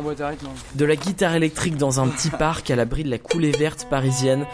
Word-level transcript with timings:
en 0.00 0.02
boîte 0.02 0.20
à 0.20 0.28
rythme. 0.28 0.46
hein. 0.46 0.58
De 0.74 0.84
la 0.84 0.96
guitare 0.96 1.34
électrique 1.34 1.76
dans 1.76 2.00
un 2.00 2.08
petit 2.08 2.30
parc 2.38 2.70
à 2.70 2.76
l'abri 2.76 3.04
de 3.04 3.10
la 3.10 3.18
coulée 3.18 3.52
verte 3.52 3.86
parisienne. 3.88 4.46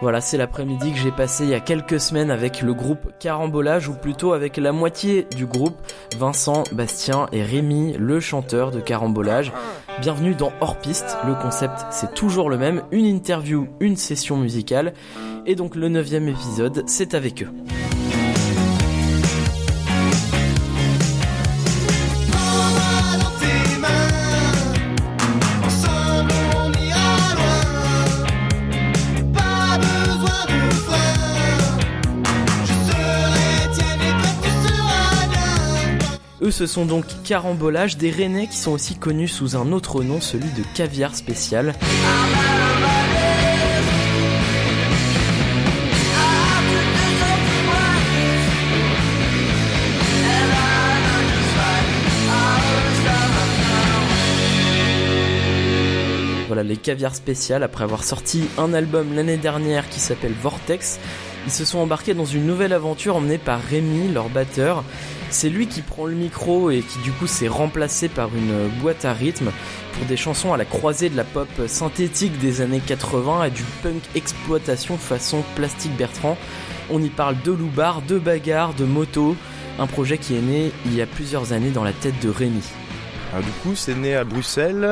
Voilà, 0.00 0.20
c'est 0.20 0.36
l'après-midi 0.36 0.92
que 0.92 0.98
j'ai 0.98 1.10
passé 1.12 1.44
il 1.44 1.50
y 1.50 1.54
a 1.54 1.60
quelques 1.60 2.00
semaines 2.00 2.30
avec 2.30 2.62
le 2.62 2.74
groupe 2.74 3.12
Carambolage, 3.20 3.88
ou 3.88 3.94
plutôt 3.94 4.32
avec 4.32 4.56
la 4.56 4.72
moitié 4.72 5.26
du 5.36 5.46
groupe, 5.46 5.76
Vincent, 6.18 6.64
Bastien 6.72 7.26
et 7.32 7.42
Rémi, 7.42 7.94
le 7.98 8.18
chanteur 8.20 8.70
de 8.70 8.80
Carambolage. 8.80 9.52
Bienvenue 10.00 10.34
dans 10.34 10.52
Hors 10.60 10.78
Piste, 10.78 11.16
le 11.26 11.34
concept 11.34 11.86
c'est 11.90 12.14
toujours 12.14 12.50
le 12.50 12.58
même, 12.58 12.82
une 12.90 13.06
interview, 13.06 13.68
une 13.80 13.96
session 13.96 14.36
musicale, 14.36 14.92
et 15.46 15.54
donc 15.54 15.76
le 15.76 15.88
neuvième 15.88 16.28
épisode, 16.28 16.82
c'est 16.86 17.14
avec 17.14 17.42
eux. 17.42 17.48
Ce 36.54 36.66
sont 36.68 36.86
donc 36.86 37.04
Carambolage, 37.24 37.96
des 37.96 38.12
Rennais 38.12 38.46
qui 38.46 38.56
sont 38.56 38.70
aussi 38.70 38.94
connus 38.94 39.26
sous 39.26 39.56
un 39.56 39.72
autre 39.72 40.04
nom, 40.04 40.20
celui 40.20 40.50
de 40.52 40.62
Caviar 40.72 41.16
Spécial. 41.16 41.74
Voilà, 56.46 56.62
les 56.62 56.76
Caviar 56.76 57.16
Spécial, 57.16 57.64
après 57.64 57.82
avoir 57.82 58.04
sorti 58.04 58.44
un 58.58 58.74
album 58.74 59.12
l'année 59.16 59.38
dernière 59.38 59.88
qui 59.88 59.98
s'appelle 59.98 60.34
Vortex, 60.40 61.00
ils 61.46 61.52
se 61.52 61.64
sont 61.64 61.80
embarqués 61.80 62.14
dans 62.14 62.24
une 62.24 62.46
nouvelle 62.46 62.72
aventure 62.72 63.16
emmenée 63.16 63.38
par 63.38 63.60
Rémi, 63.60 64.12
leur 64.12 64.28
batteur. 64.28 64.84
C'est 65.34 65.48
lui 65.48 65.66
qui 65.66 65.82
prend 65.82 66.06
le 66.06 66.14
micro 66.14 66.70
et 66.70 66.80
qui 66.80 67.00
du 67.00 67.10
coup 67.10 67.26
s'est 67.26 67.48
remplacé 67.48 68.08
par 68.08 68.28
une 68.36 68.68
boîte 68.80 69.04
à 69.04 69.12
rythme 69.12 69.50
pour 69.94 70.06
des 70.06 70.16
chansons 70.16 70.52
à 70.52 70.56
la 70.56 70.64
croisée 70.64 71.08
de 71.10 71.16
la 71.16 71.24
pop 71.24 71.48
synthétique 71.66 72.38
des 72.38 72.60
années 72.60 72.78
80 72.78 73.42
et 73.46 73.50
du 73.50 73.64
punk 73.82 74.00
exploitation 74.14 74.96
façon 74.96 75.42
Plastique 75.56 75.96
Bertrand. 75.96 76.38
On 76.88 77.02
y 77.02 77.08
parle 77.08 77.34
de 77.42 77.50
loubar, 77.50 78.00
de 78.02 78.16
bagarre, 78.20 78.74
de 78.74 78.84
moto, 78.84 79.34
un 79.80 79.88
projet 79.88 80.18
qui 80.18 80.36
est 80.36 80.40
né 80.40 80.70
il 80.86 80.94
y 80.94 81.02
a 81.02 81.06
plusieurs 81.06 81.52
années 81.52 81.70
dans 81.70 81.82
la 81.82 81.92
tête 81.92 82.14
de 82.22 82.28
Rémi. 82.28 82.62
Alors, 83.32 83.44
du 83.44 83.50
coup, 83.64 83.74
c'est 83.74 83.96
né 83.96 84.14
à 84.14 84.22
Bruxelles. 84.22 84.88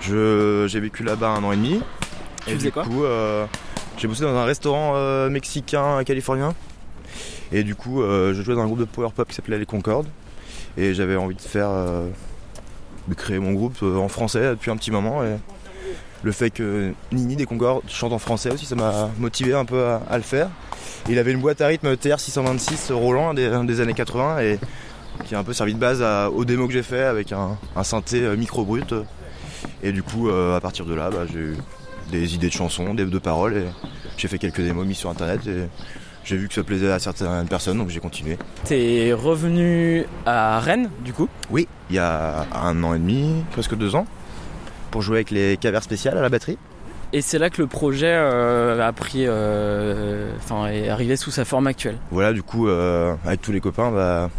Je, 0.00 0.66
j'ai 0.68 0.78
vécu 0.78 1.02
là-bas 1.02 1.30
un 1.30 1.42
an 1.42 1.50
et 1.50 1.56
demi. 1.56 1.80
Tu 2.46 2.52
et 2.52 2.54
faisais 2.54 2.66
du 2.66 2.72
quoi? 2.72 2.84
coup, 2.84 3.02
euh, 3.02 3.46
j'ai 3.96 4.06
bossé 4.06 4.22
dans 4.22 4.36
un 4.36 4.44
restaurant 4.44 4.92
euh, 4.94 5.28
mexicain 5.28 6.04
californien. 6.04 6.54
Et 7.54 7.62
du 7.62 7.76
coup, 7.76 8.02
euh, 8.02 8.34
je 8.34 8.42
jouais 8.42 8.56
dans 8.56 8.62
un 8.62 8.66
groupe 8.66 8.80
de 8.80 8.84
power 8.84 9.10
pop 9.14 9.28
qui 9.28 9.34
s'appelait 9.36 9.58
Les 9.58 9.64
Concordes. 9.64 10.08
Et 10.76 10.92
j'avais 10.92 11.14
envie 11.14 11.36
de 11.36 11.40
faire, 11.40 11.70
euh, 11.70 12.08
de 13.06 13.14
créer 13.14 13.38
mon 13.38 13.52
groupe 13.52 13.76
euh, 13.84 13.96
en 13.96 14.08
français 14.08 14.50
depuis 14.50 14.72
un 14.72 14.76
petit 14.76 14.90
moment. 14.90 15.22
Et 15.22 15.36
le 16.24 16.32
fait 16.32 16.50
que 16.50 16.92
Nini 17.12 17.36
des 17.36 17.46
Concordes 17.46 17.84
chante 17.86 18.12
en 18.12 18.18
français 18.18 18.50
aussi, 18.50 18.66
ça 18.66 18.74
m'a 18.74 19.08
motivé 19.20 19.54
un 19.54 19.64
peu 19.64 19.84
à, 19.86 20.16
le 20.16 20.24
faire. 20.24 20.50
Il 21.08 21.16
avait 21.16 21.30
une 21.30 21.40
boîte 21.40 21.60
à 21.60 21.68
rythme 21.68 21.96
TR 21.96 22.18
626 22.18 22.90
Roland 22.90 23.34
des, 23.34 23.80
années 23.80 23.94
80 23.94 24.40
et 24.40 24.58
qui 25.24 25.36
a 25.36 25.38
un 25.38 25.44
peu 25.44 25.52
servi 25.52 25.74
de 25.74 25.78
base 25.78 26.02
aux 26.34 26.44
démos 26.44 26.66
que 26.66 26.72
j'ai 26.72 26.82
fait 26.82 27.04
avec 27.04 27.30
un, 27.30 27.56
synthé 27.84 28.36
micro 28.36 28.64
brut. 28.64 28.92
Et 29.84 29.92
du 29.92 30.02
coup, 30.02 30.28
à 30.28 30.60
partir 30.60 30.86
de 30.86 30.94
là, 30.94 31.08
bah, 31.10 31.24
j'ai 31.32 31.38
eu 31.38 31.56
des 32.10 32.34
idées 32.34 32.48
de 32.48 32.52
chansons, 32.52 32.94
des, 32.94 33.04
de 33.04 33.18
paroles 33.18 33.58
et 33.58 33.66
j'ai 34.16 34.26
fait 34.26 34.38
quelques 34.38 34.60
démos 34.60 34.86
mises 34.86 34.96
sur 34.96 35.10
internet 35.10 35.46
et 35.46 35.68
j'ai 36.24 36.36
vu 36.36 36.48
que 36.48 36.54
ça 36.54 36.62
plaisait 36.62 36.90
à 36.90 36.98
certaines 36.98 37.46
personnes 37.48 37.78
donc 37.78 37.90
j'ai 37.90 38.00
continué. 38.00 38.38
T'es 38.64 39.12
revenu 39.12 40.04
à 40.26 40.58
Rennes 40.60 40.90
du 41.04 41.12
coup? 41.12 41.28
Oui, 41.50 41.68
il 41.90 41.96
y 41.96 41.98
a 41.98 42.46
un 42.54 42.82
an 42.82 42.94
et 42.94 42.98
demi, 42.98 43.44
presque 43.52 43.74
deux 43.76 43.94
ans, 43.94 44.06
pour 44.90 45.02
jouer 45.02 45.18
avec 45.18 45.30
les 45.30 45.56
cavers 45.56 45.82
spéciales 45.82 46.18
à 46.18 46.22
la 46.22 46.28
batterie. 46.28 46.58
Et 47.12 47.20
c'est 47.20 47.38
là 47.38 47.48
que 47.48 47.62
le 47.62 47.68
projet 47.68 48.10
euh, 48.10 48.84
a 48.84 48.92
pris, 48.92 49.24
euh, 49.26 50.32
enfin, 50.38 50.66
est 50.66 50.88
arrivé 50.88 51.14
sous 51.14 51.30
sa 51.30 51.44
forme 51.44 51.68
actuelle. 51.68 51.96
Voilà, 52.10 52.32
du 52.32 52.42
coup, 52.42 52.66
euh, 52.66 53.14
avec 53.24 53.40
tous 53.40 53.52
les 53.52 53.60
copains, 53.60 53.92
bah, 53.92 54.30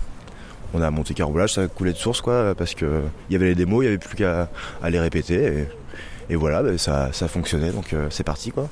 on 0.73 0.81
a 0.81 0.91
monté 0.91 1.13
Carambolage, 1.13 1.53
ça 1.53 1.67
coulait 1.67 1.93
de 1.93 1.97
source, 1.97 2.19
quoi, 2.19 2.53
parce 2.53 2.73
que 2.73 3.03
il 3.29 3.33
y 3.33 3.35
avait 3.37 3.45
les 3.45 3.55
démos, 3.55 3.83
il 3.83 3.85
y 3.85 3.87
avait 3.87 3.97
plus 3.97 4.17
qu'à 4.17 4.49
les 4.89 4.99
répéter, 4.99 5.35
et, 5.45 6.33
et 6.33 6.35
voilà, 6.35 6.63
bah, 6.63 6.77
ça, 6.77 7.13
ça 7.13 7.29
fonctionnait, 7.29 7.71
donc 7.71 7.95
c'est 8.09 8.25
parti, 8.25 8.51
quoi. 8.51 8.67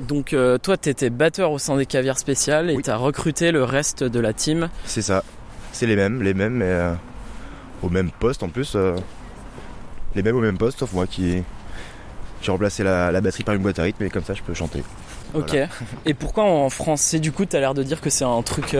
Donc 0.00 0.32
euh, 0.32 0.58
toi, 0.58 0.76
t'étais 0.76 1.10
batteur 1.10 1.50
au 1.52 1.58
sein 1.58 1.76
des 1.76 1.86
caviars 1.86 2.18
spéciales 2.18 2.70
et 2.70 2.76
Oui. 2.76 2.82
t'as 2.82 2.96
recruté 2.96 3.50
le 3.50 3.64
reste 3.64 4.04
de 4.04 4.20
la 4.20 4.32
team. 4.32 4.68
C'est 4.84 5.02
ça, 5.02 5.24
c'est 5.72 5.86
les 5.86 5.96
mêmes, 5.96 6.22
les 6.22 6.34
mêmes, 6.34 6.54
mais 6.54 6.66
euh, 6.66 6.92
au 7.82 7.88
même 7.88 8.10
poste 8.10 8.42
en 8.42 8.48
plus, 8.48 8.72
euh, 8.76 8.94
les 10.14 10.22
mêmes 10.22 10.36
au 10.36 10.40
même 10.40 10.58
poste, 10.58 10.80
sauf 10.80 10.92
moi 10.92 11.06
qui 11.06 11.42
j'ai 12.42 12.52
remplacé 12.52 12.84
la, 12.84 13.10
la 13.10 13.20
batterie 13.22 13.42
par 13.44 13.54
une 13.54 13.62
boîte 13.62 13.78
à 13.78 13.82
rythme, 13.84 14.04
et 14.04 14.10
comme 14.10 14.22
ça, 14.24 14.34
je 14.34 14.42
peux 14.42 14.52
chanter. 14.54 14.82
Ok. 15.34 15.56
Et 16.04 16.14
pourquoi 16.14 16.44
en 16.44 16.70
français 16.70 17.18
du 17.18 17.32
coup 17.32 17.44
t'as 17.46 17.58
l'air 17.58 17.74
de 17.74 17.82
dire 17.82 18.00
que 18.00 18.10
c'est 18.10 18.24
un 18.24 18.40
truc 18.42 18.76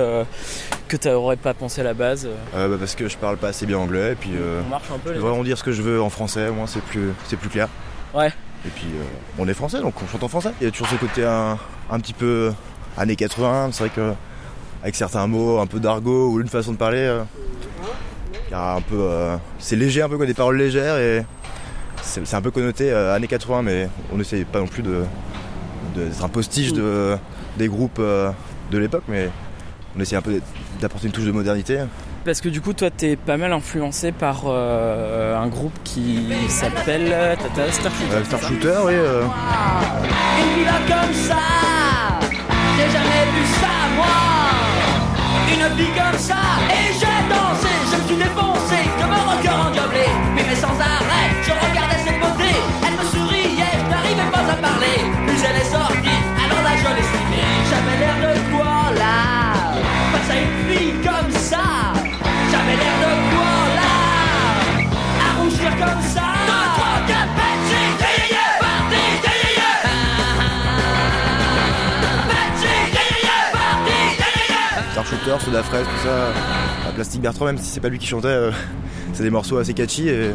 que 0.89 0.97
t'aurais 0.97 1.37
pas 1.37 1.55
pensé 1.55 1.81
à 1.81 1.85
la 1.85 1.93
base 1.93 2.29
bah, 2.55 2.69
parce 2.79 2.95
que 2.95 3.09
je 3.09 3.17
parle 3.17 3.37
pas 3.37 3.49
assez 3.49 3.67
bien 3.67 3.79
anglais, 3.79 4.13
et 4.13 4.15
puis 4.15 4.31
On 4.65 4.69
marche 4.71 4.91
un 4.95 4.99
peu 4.99 5.09
je 5.11 5.15
vais 5.15 5.21
vraiment 5.27 5.43
dire 5.43 5.59
ce 5.59 5.65
que 5.65 5.73
je 5.73 5.83
veux 5.83 6.01
en 6.01 6.09
français, 6.09 6.49
au 6.49 6.55
moins 6.55 6.67
c'est 6.69 6.83
plus, 6.83 7.11
c'est 7.27 7.37
plus 7.37 7.49
clair. 7.49 7.69
Ouais. 8.15 8.33
Et 8.65 8.69
puis 8.71 8.87
euh, 8.97 9.03
on 9.39 9.47
est 9.49 9.55
français 9.55 9.81
donc 9.81 9.95
on 10.03 10.07
chante 10.09 10.23
en 10.23 10.29
français. 10.29 10.51
Il 10.61 10.65
y 10.65 10.69
a 10.69 10.71
toujours 10.71 10.89
ce 10.89 10.97
côté 10.97 11.25
un, 11.25 11.59
un 11.91 12.01
petit 12.01 12.13
peu 12.15 12.53
années 12.97 13.17
80, 13.17 13.71
c'est 13.73 13.85
vrai 13.85 13.91
que 13.95 14.13
avec 14.83 14.95
certains 14.95 15.27
mots, 15.27 15.59
un 15.59 15.67
peu 15.67 15.81
d'argot 15.81 16.31
ou 16.31 16.41
une 16.41 16.49
façon 16.49 16.73
de 16.73 16.77
parler, 16.77 16.99
euh, 16.99 17.23
un 18.53 18.81
peu, 18.81 18.97
euh, 19.01 19.37
c'est 19.59 19.77
léger 19.77 20.03
un 20.03 20.09
peu 20.09 20.17
quoi, 20.17 20.27
des 20.27 20.35
paroles 20.35 20.57
légères 20.57 20.97
et 20.99 21.25
c'est 22.03 22.35
un 22.35 22.41
peu 22.43 22.51
connoté 22.53 22.93
années 22.93 23.27
80, 23.27 23.63
mais 23.63 23.89
on 24.13 24.17
n'essaye 24.17 24.45
pas 24.45 24.61
non 24.61 24.67
plus 24.69 24.83
de 24.83 25.03
de- 25.95 26.05
d'être 26.05 26.25
un 26.25 26.29
postiche 26.29 26.73
de, 26.73 27.17
des 27.57 27.69
groupes 27.69 28.01
de 28.01 28.79
l'époque, 28.79 29.05
mais 29.09 29.31
on 29.97 30.01
essaie 30.01 30.15
un 30.17 30.23
peu 30.23 30.41
d'apporter 30.81 31.07
une 31.07 31.13
touche 31.13 31.25
de 31.25 31.33
modernité. 31.33 31.79
Parce 32.27 32.41
que 32.41 32.49
du 32.49 32.61
coup 32.61 32.73
toi 32.73 32.91
t'es 32.91 33.15
pas 33.15 33.37
mal 33.37 33.53
influencé 33.53 34.11
par 34.11 34.43
euh, 34.49 35.39
un 35.41 35.47
groupe 35.47 35.73
qui 35.85 36.27
s'appelle 36.49 37.09
euh, 37.13 37.37
Tata 37.37 37.71
Starshooter. 37.71 38.15
Euh, 38.17 38.25
Star 38.25 38.41
Shooter, 38.43 38.75
oui. 38.85 38.93
euh, 38.95 39.23
Une 39.23 40.59
villa 40.59 40.73
comme 40.89 41.15
ça, 41.15 41.37
j'ai 42.77 42.91
jamais 42.91 43.31
vu 43.33 43.47
ça 43.61 43.75
moi. 43.95 44.07
Une 45.55 45.77
vie 45.77 45.91
comme 45.97 46.19
ça, 46.19 46.35
et 46.69 46.93
j'ai 46.95 47.29
dansé, 47.33 47.69
je 47.93 47.97
me 48.03 48.07
suis 48.09 48.17
défoncé 48.17 48.56
Shooter, 75.27 75.45
Soda 75.45 75.63
Fraise, 75.65 75.85
tout 75.85 76.07
ça. 76.07 76.89
à 76.89 76.93
Plastic 76.93 77.21
Bertrand, 77.21 77.47
même 77.47 77.59
si 77.59 77.67
c'est 77.69 77.81
pas 77.81 77.89
lui 77.89 77.99
qui 77.99 78.07
chantait, 78.07 78.29
euh, 78.29 78.53
c'est 79.13 79.25
des 79.25 79.31
morceaux 79.31 79.59
assez 79.59 79.75
catchy 79.75 80.09
et 80.09 80.31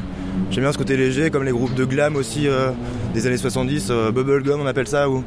j'aime 0.50 0.64
bien 0.64 0.72
ce 0.74 0.78
côté 0.78 0.98
léger, 0.98 1.30
comme 1.30 1.44
les 1.44 1.52
groupes 1.52 1.74
de 1.76 1.86
glam 1.86 2.16
aussi 2.18 2.48
euh, 2.48 2.72
des 3.14 3.26
années 3.26 3.38
70, 3.38 3.88
euh, 3.90 4.12
Bubblegum 4.12 4.60
on 4.60 4.66
appelle 4.66 4.88
ça, 4.88 5.10
où 5.10 5.24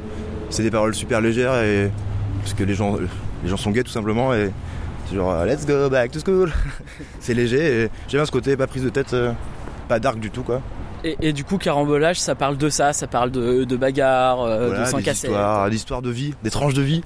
c'est 0.51 0.63
des 0.63 0.71
paroles 0.71 0.95
super 0.95 1.21
légères 1.23 1.57
et 1.63 1.91
parce 2.43 2.53
que 2.53 2.63
les 2.65 2.75
gens, 2.75 2.97
les 3.43 3.49
gens 3.49 3.57
sont 3.57 3.71
gays 3.71 3.83
tout 3.85 3.91
simplement 3.91 4.35
et 4.35 4.51
c'est 5.09 5.17
genre 5.17 5.45
let's 5.47 5.65
go 5.65 5.89
back 5.89 6.11
to 6.11 6.21
school. 6.21 6.53
c'est 7.21 7.35
léger 7.35 7.59
et 7.85 7.91
j'aime 8.09 8.21
bien 8.21 8.27
ce 8.27 8.33
côté, 8.33 8.57
pas 8.59 8.67
prise 8.67 8.85
de 8.85 8.91
tête, 8.91 9.17
pas 9.89 9.99
dark 9.99 10.19
du 10.19 10.31
tout 10.31 10.43
quoi. 10.43 10.61
Et, 11.05 11.17
et 11.21 11.33
du 11.33 11.45
coup 11.45 11.57
carambolage 11.59 12.21
ça 12.21 12.35
parle 12.35 12.59
de 12.59 12.69
ça, 12.69 12.93
ça 12.93 13.07
parle 13.07 13.31
de, 13.31 13.65
de 13.65 13.77
bagarre, 13.77 14.39
Voilà, 14.45 14.81
de 14.81 14.85
5 14.85 15.03
des 15.03 15.11
histoires, 15.11 15.71
des 15.71 15.77
histoires 15.77 16.03
de 16.03 16.11
vie, 16.11 16.35
des 16.43 16.51
tranches 16.51 16.75
de 16.75 16.83
vie, 16.83 17.03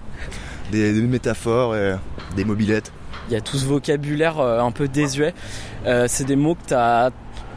des, 0.71 0.93
des 0.93 1.01
métaphores 1.03 1.77
et 1.77 1.95
des 2.37 2.45
mobilettes. 2.45 2.93
Il 3.29 3.35
y 3.35 3.37
a 3.37 3.41
tout 3.41 3.57
ce 3.59 3.67
vocabulaire 3.67 4.39
euh, 4.41 4.61
un 4.61 4.71
peu 4.71 4.89
désuet. 4.89 5.35
Euh, 5.87 6.07
c'est 6.09 6.25
des 6.25 6.37
mots 6.37 6.55
que 6.55 6.69
t'as 6.69 7.11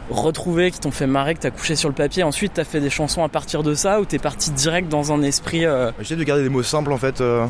retrouvé, 0.09 0.71
qui 0.71 0.79
t'ont 0.79 0.91
fait 0.91 1.07
marrer, 1.07 1.35
que 1.35 1.39
t'as 1.39 1.51
couché 1.51 1.75
sur 1.75 1.87
le 1.87 1.95
papier. 1.95 2.23
Ensuite, 2.23 2.53
t'as 2.55 2.63
fait 2.65 2.81
des 2.81 2.89
chansons 2.89 3.23
à 3.23 3.29
partir 3.29 3.63
de 3.63 3.73
ça 3.73 4.01
ou 4.01 4.05
t'es 4.05 4.19
parti 4.19 4.51
direct 4.51 4.89
dans 4.89 5.13
un 5.13 5.21
esprit. 5.21 5.65
euh, 5.65 5.91
J'essaie 5.99 6.15
de 6.17 6.23
garder 6.23 6.43
des 6.43 6.49
mots 6.49 6.63
simples 6.63 6.91
en 6.91 6.97
fait. 6.97 7.21
euh, 7.21 7.45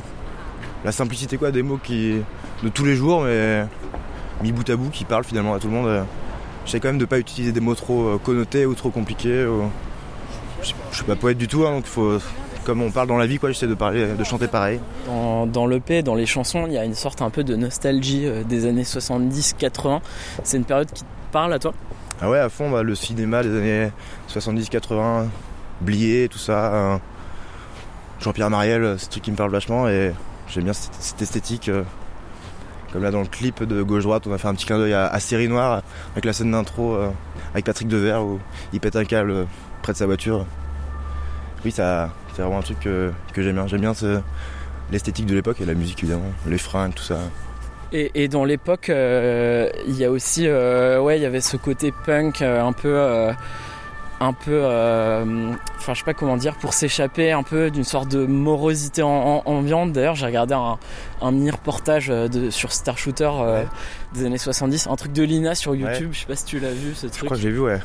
la 0.86 0.92
simplicité 0.92 1.38
quoi, 1.38 1.52
des 1.52 1.62
mots 1.63 1.80
qui 1.81 2.16
de 2.63 2.69
tous 2.69 2.86
les 2.86 2.96
jours 2.96 3.24
mais 3.24 3.66
mis 4.44 4.52
bout 4.52 4.68
à 4.69 4.75
bout 4.75 4.90
qui 4.90 5.06
parlent 5.06 5.24
finalement 5.24 5.54
à 5.54 5.60
tout 5.60 5.68
le 5.68 5.74
monde. 5.74 5.88
euh. 5.88 6.04
J'essaie 6.66 6.80
quand 6.80 6.90
même 6.90 6.98
de 7.00 7.06
pas 7.06 7.18
utiliser 7.19 7.52
des 7.52 7.60
mots 7.60 7.74
trop 7.75 8.19
connotés 8.24 8.66
ou 8.68 8.74
trop 8.75 8.90
compliqués. 8.92 9.46
ou- 9.46 9.69
Je 10.62 10.68
suis- 10.68 10.75
je 10.92 10.96
suis 10.98 11.06
pas 11.06 11.16
poète 11.16 11.38
du 11.40 11.48
tout, 11.48 11.66
hein, 11.66 11.72
donc 11.72 11.86
faut, 11.86 12.19
comme 12.66 12.81
on 12.81 12.92
parle 12.92 13.08
dans 13.08 13.18
la 13.18 13.25
vie, 13.28 13.38
quoi, 13.40 13.50
j'essaie 13.52 13.68
de 13.68 13.74
parler, 13.74 14.13
de 14.13 14.24
chanter 14.24 14.48
pareil. 14.48 14.80
Dans, 15.08 15.46
dans 15.48 15.66
l'EP, 15.68 16.04
dans 16.04 16.16
les 16.16 16.25
chansons, 16.25 16.66
il 16.68 16.74
y 16.74 16.78
a 16.78 16.86
une 16.86 16.96
sorte 16.96 17.22
un 17.22 17.30
peu 17.30 17.44
de 17.44 17.56
nostalgie 17.56 18.25
euh, 18.25 18.44
des 18.44 18.66
années 18.68 18.84
70-80. 18.84 20.00
C'est 20.44 20.58
une 20.58 20.66
période 20.66 20.92
qui 20.92 21.02
te 21.04 21.08
parle 21.31 21.54
à 21.54 21.60
toi? 21.60 21.74
Ah 22.22 22.30
ouais, 22.30 22.40
à 22.40 22.50
fond, 22.50 22.69
bah, 22.69 22.84
le 22.84 22.94
cinéma 22.96 23.42
des 23.44 23.50
années 23.58 23.92
70-80, 24.30 25.25
Blié, 25.81 26.28
tout 26.30 26.38
ça. 26.38 26.74
euh, 26.74 26.98
Jean-Pierre 28.19 28.52
Mariel, 28.52 28.96
c'est 29.00 29.06
un 29.08 29.10
truc 29.10 29.24
qui 29.24 29.31
me 29.31 29.36
parle 29.36 29.50
vachement 29.52 29.88
et 29.90 30.13
j'aime 30.48 30.66
bien 30.66 30.74
cette, 30.74 30.94
cette 31.00 31.22
esthétique. 31.22 31.69
euh, 31.69 31.81
comme 32.94 33.02
là 33.04 33.10
dans 33.10 33.22
le 33.22 33.28
clip 33.28 33.63
de 33.63 33.81
Gauche-Droite, 33.81 34.28
on 34.28 34.34
a 34.34 34.38
fait 34.38 34.48
un 34.50 34.54
petit 34.54 34.66
clin 34.66 34.78
d'œil 34.78 34.94
à, 34.94 35.08
à 35.08 35.19
Série 35.19 35.48
Noire 35.48 35.81
avec 36.12 36.25
la 36.25 36.34
scène 36.34 36.52
d'intro 36.52 36.94
euh, 36.94 37.10
avec 37.54 37.66
Patrick 37.66 37.88
Devers 37.88 38.22
où 38.24 38.38
il 38.74 38.80
pète 38.80 38.96
un 38.98 39.06
câble 39.06 39.48
près 39.81 39.94
de 39.94 39.98
sa 39.98 40.06
voiture. 40.06 40.46
Oui, 41.66 41.72
ça, 41.72 42.10
c'est 42.36 42.42
vraiment 42.42 42.60
un 42.60 42.63
truc 42.63 42.80
que, 42.80 43.12
que 43.33 43.42
j'aime 43.42 43.56
bien. 43.56 43.68
J'aime 43.68 43.81
bien 43.81 43.94
l'esthétique 44.92 45.25
de 45.25 45.33
l'époque 45.36 45.62
et 45.62 45.66
la 45.66 45.74
musique 45.74 46.04
évidemment, 46.04 46.31
les 46.48 46.57
fringues, 46.57 46.94
tout 46.94 47.04
ça. 47.04 47.18
Et, 47.94 48.12
et 48.16 48.28
dans 48.28 48.45
l'époque, 48.45 48.89
euh, 48.89 49.69
il 49.88 49.98
y 49.98 50.06
a 50.06 50.12
aussi, 50.12 50.48
euh, 50.48 51.00
ouais, 51.01 51.18
il 51.19 51.22
y 51.22 51.25
avait 51.25 51.42
ce 51.42 51.57
côté 51.57 51.94
punk 52.06 52.42
euh, 52.42 52.62
un 52.63 52.72
peu, 52.74 52.98
un 54.22 54.33
peu, 54.33 54.51
euh, 54.63 55.51
enfin, 55.78 55.94
je 55.94 56.00
sais 56.00 56.06
pas 56.06 56.13
comment 56.13 56.38
dire, 56.38 56.56
pour 56.56 56.74
s'échapper 56.74 57.31
un 57.31 57.44
peu 57.44 57.69
d'une 57.72 57.83
sorte 57.83 58.07
de 58.10 58.25
morosité 58.25 59.01
en- 59.01 59.10
en- 59.10 59.44
ambiante. 59.45 59.92
D'ailleurs, 59.94 60.16
j'ai 60.16 60.25
regardé 60.27 60.54
un, 60.54 60.77
un 61.22 61.31
mini 61.31 61.51
reportage 61.51 62.07
de, 62.07 62.50
sur 62.50 62.72
Star 62.72 62.98
Shooter 62.98 63.30
euh, 63.34 63.62
Ouais. 63.63 63.68
des 64.13 64.25
années 64.25 64.38
70, 64.38 64.88
un 64.88 64.95
truc 64.95 65.12
de 65.12 65.24
Lina 65.24 65.56
sur 65.56 65.74
YouTube. 65.75 66.10
Je 66.13 66.19
sais 66.19 66.25
pas 66.27 66.36
si 66.36 66.45
tu 66.45 66.60
l'as 66.60 66.72
vu, 66.72 66.94
ce 66.94 67.07
Je 67.07 67.12
truc, 67.12 67.25
crois 67.25 67.36
que 67.36 67.42
j'ai 67.44 67.50
vu, 67.50 67.60
ouais. 67.60 67.80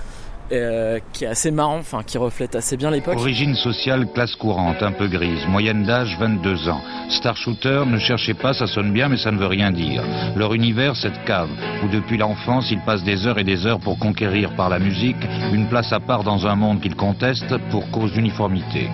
Euh, 0.52 1.00
qui 1.12 1.24
est 1.24 1.28
assez 1.28 1.50
marrant, 1.50 1.78
enfin, 1.78 2.02
qui 2.04 2.18
reflète 2.18 2.54
assez 2.54 2.76
bien 2.76 2.90
l'époque. 2.90 3.16
Origine 3.16 3.54
sociale, 3.54 4.06
classe 4.12 4.36
courante, 4.36 4.82
un 4.82 4.92
peu 4.92 5.08
grise, 5.08 5.46
moyenne 5.48 5.84
d'âge 5.84 6.16
22 6.18 6.68
ans. 6.68 6.80
Star 7.08 7.36
Shooter, 7.36 7.82
ne 7.86 7.98
cherchez 7.98 8.34
pas, 8.34 8.52
ça 8.52 8.66
sonne 8.66 8.92
bien 8.92 9.08
mais 9.08 9.16
ça 9.16 9.30
ne 9.30 9.38
veut 9.38 9.46
rien 9.46 9.70
dire. 9.70 10.02
Leur 10.36 10.54
univers, 10.54 10.96
cette 10.96 11.24
cave, 11.24 11.50
où 11.84 11.88
depuis 11.88 12.16
l'enfance 12.16 12.70
ils 12.70 12.80
passent 12.80 13.04
des 13.04 13.26
heures 13.26 13.38
et 13.38 13.44
des 13.44 13.66
heures 13.66 13.80
pour 13.80 13.98
conquérir 13.98 14.54
par 14.54 14.68
la 14.68 14.78
musique 14.78 15.16
une 15.52 15.68
place 15.68 15.92
à 15.92 16.00
part 16.00 16.22
dans 16.22 16.46
un 16.46 16.54
monde 16.54 16.80
qu'ils 16.80 16.96
contestent 16.96 17.56
pour 17.70 17.90
cause 17.90 18.12
d'uniformité. 18.12 18.88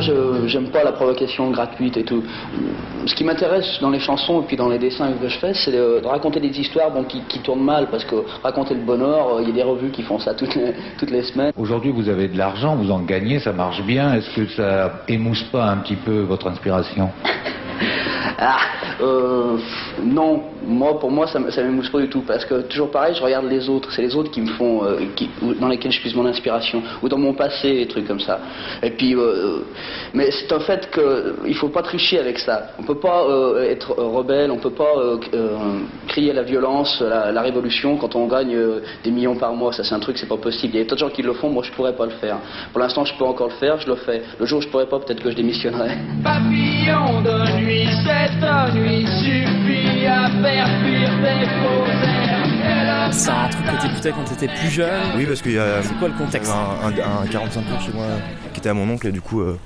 Moi, 0.00 0.08
je 0.08 0.48
j'aime 0.48 0.70
pas 0.70 0.82
la 0.82 0.92
provocation 0.92 1.50
gratuite 1.50 1.96
et 1.98 2.04
tout. 2.04 2.22
Ce 3.04 3.14
qui 3.14 3.22
m'intéresse 3.22 3.78
dans 3.82 3.90
les 3.90 4.00
chansons 4.00 4.40
et 4.40 4.46
puis 4.46 4.56
dans 4.56 4.68
les 4.68 4.78
dessins 4.78 5.12
que 5.12 5.28
je 5.28 5.38
fais, 5.38 5.52
c'est 5.52 5.72
de, 5.72 6.00
de 6.00 6.06
raconter 6.06 6.40
des 6.40 6.58
histoires 6.58 6.90
bon, 6.90 7.04
qui, 7.04 7.20
qui 7.28 7.40
tournent 7.40 7.64
mal, 7.64 7.88
parce 7.90 8.04
que 8.04 8.16
raconter 8.42 8.74
le 8.74 8.80
bonheur, 8.80 9.36
euh, 9.36 9.42
il 9.42 9.48
y 9.48 9.50
a 9.50 9.54
des 9.54 9.62
revues 9.62 9.90
qui 9.90 10.02
font 10.02 10.18
ça 10.18 10.32
toutes 10.32 10.54
les, 10.54 10.72
toutes 10.98 11.10
les 11.10 11.22
semaines. 11.22 11.52
Aujourd'hui, 11.58 11.90
vous 11.90 12.08
avez 12.08 12.28
de 12.28 12.38
l'argent, 12.38 12.76
vous 12.76 12.90
en 12.90 13.00
gagnez, 13.00 13.40
ça 13.40 13.52
marche 13.52 13.82
bien. 13.82 14.14
Est-ce 14.14 14.30
que 14.30 14.46
ça 14.48 15.02
émousse 15.06 15.42
pas 15.52 15.66
un 15.66 15.76
petit 15.78 15.96
peu 15.96 16.20
votre 16.20 16.46
inspiration? 16.48 17.10
Ah, 18.38 18.58
euh, 19.00 19.56
non, 20.02 20.42
moi, 20.66 20.98
pour 20.98 21.10
moi, 21.10 21.26
ça, 21.26 21.38
ça 21.50 21.62
m'émousse 21.62 21.88
pas 21.88 22.00
du 22.00 22.08
tout, 22.08 22.22
parce 22.26 22.44
que 22.44 22.62
toujours 22.62 22.90
pareil, 22.90 23.14
je 23.14 23.22
regarde 23.22 23.46
les 23.46 23.68
autres, 23.68 23.90
c'est 23.92 24.02
les 24.02 24.14
autres 24.14 24.30
qui 24.30 24.40
me 24.40 24.48
font, 24.48 24.84
euh, 24.84 25.00
dans 25.60 25.68
lesquels 25.68 25.92
je 25.92 26.00
puise 26.00 26.14
mon 26.14 26.26
inspiration, 26.26 26.82
ou 27.02 27.08
dans 27.08 27.18
mon 27.18 27.34
passé, 27.34 27.72
des 27.74 27.86
trucs 27.86 28.06
comme 28.06 28.20
ça. 28.20 28.40
Et 28.82 28.90
puis, 28.90 29.14
euh, 29.14 29.60
mais 30.14 30.30
c'est 30.30 30.52
un 30.52 30.60
fait 30.60 30.90
que 30.90 31.36
il 31.46 31.54
faut 31.54 31.68
pas 31.68 31.82
tricher 31.82 32.18
avec 32.18 32.38
ça. 32.38 32.68
On 32.78 32.82
peut 32.82 32.98
pas 32.98 33.26
être 33.62 33.92
rebelle, 33.98 34.50
on 34.50 34.58
peut 34.58 34.70
pas 34.70 34.94
crier 36.08 36.32
la 36.32 36.42
violence, 36.42 37.00
la, 37.00 37.32
la 37.32 37.42
révolution 37.42 37.96
quand 37.96 38.14
on 38.16 38.26
gagne 38.26 38.56
des 39.04 39.10
millions 39.10 39.36
par 39.36 39.52
mois. 39.54 39.72
Ça, 39.72 39.84
c'est 39.84 39.94
un 39.94 40.00
truc, 40.00 40.18
c'est 40.18 40.28
pas 40.28 40.36
possible. 40.36 40.74
Il 40.74 40.78
y 40.78 40.82
a 40.82 40.84
d'autres 40.84 40.98
gens 40.98 41.10
qui 41.10 41.22
le 41.22 41.32
font, 41.34 41.48
moi, 41.50 41.62
je 41.64 41.72
pourrais 41.72 41.94
pas 41.94 42.04
le 42.04 42.12
faire. 42.12 42.38
Pour 42.72 42.80
l'instant, 42.80 43.04
je 43.04 43.14
peux 43.14 43.24
encore 43.24 43.48
le 43.48 43.54
faire, 43.54 43.80
je 43.80 43.88
le 43.88 43.96
fais. 43.96 44.22
Le 44.38 44.46
jour 44.46 44.58
où 44.58 44.62
je 44.62 44.68
pourrais 44.68 44.86
pas, 44.86 44.98
peut-être 44.98 45.22
que 45.22 45.30
je 45.30 45.36
démissionnerai. 45.36 45.90
Papillon 46.22 47.22
de 47.22 47.60
nuit, 47.60 47.88
cette 48.28 48.74
nuit 48.74 49.06
suffit 49.06 50.06
à 50.06 50.30
faire 50.42 50.68
fuir 50.84 51.10
tes 51.22 51.46
faux 51.46 51.86
airs. 51.86 52.46
Et 52.62 52.84
la 52.86 53.12
C'est 53.12 53.30
un 53.30 53.48
truc 53.48 53.64
que 53.66 53.82
t'écoutais 53.82 54.10
quand 54.12 54.24
t'étais 54.24 54.52
plus 54.54 54.70
jeune. 54.70 55.02
Oui, 55.16 55.26
parce 55.26 55.42
qu'il 55.42 55.52
y 55.52 55.58
a 55.58 55.82
C'est 55.82 55.98
quoi 55.98 56.08
le 56.08 56.14
contexte 56.14 56.50
avait 56.50 56.96
un, 56.98 57.02
un- 57.02 57.22
un 57.22 57.26
45 57.26 57.62
tours 57.68 57.80
chez 57.80 57.92
moi 57.92 58.06
qui 58.52 58.60
était 58.60 58.68
à 58.68 58.74
mon 58.74 58.88
oncle 58.90 59.06
et 59.06 59.12
du 59.12 59.20
coup 59.20 59.40
euh, 59.40 59.58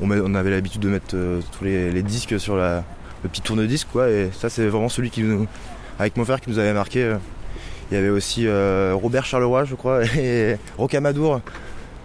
on, 0.00 0.06
met- 0.06 0.20
on 0.24 0.34
avait 0.34 0.50
l'habitude 0.50 0.80
de 0.80 0.88
mettre 0.88 1.14
euh, 1.14 1.40
tous 1.56 1.64
les, 1.64 1.90
les 1.90 2.02
disques 2.02 2.38
sur 2.40 2.56
la, 2.56 2.84
le 3.22 3.28
petit 3.28 3.42
tourne-disque 3.42 3.88
quoi 3.92 4.08
et 4.10 4.30
ça 4.32 4.48
c'est 4.48 4.66
vraiment 4.66 4.88
celui 4.88 5.10
qui 5.10 5.22
nous 5.22 5.46
avec 5.98 6.16
mon 6.16 6.24
frère 6.24 6.40
qui 6.40 6.50
nous 6.50 6.58
avait 6.58 6.72
marqué 6.72 7.02
euh. 7.04 7.16
il 7.90 7.94
y 7.94 7.98
avait 7.98 8.08
aussi 8.10 8.46
euh, 8.46 8.94
Robert 8.94 9.24
Charleroi 9.26 9.64
je 9.64 9.74
crois 9.74 10.04
et 10.16 10.56
Rocamadour 10.78 11.40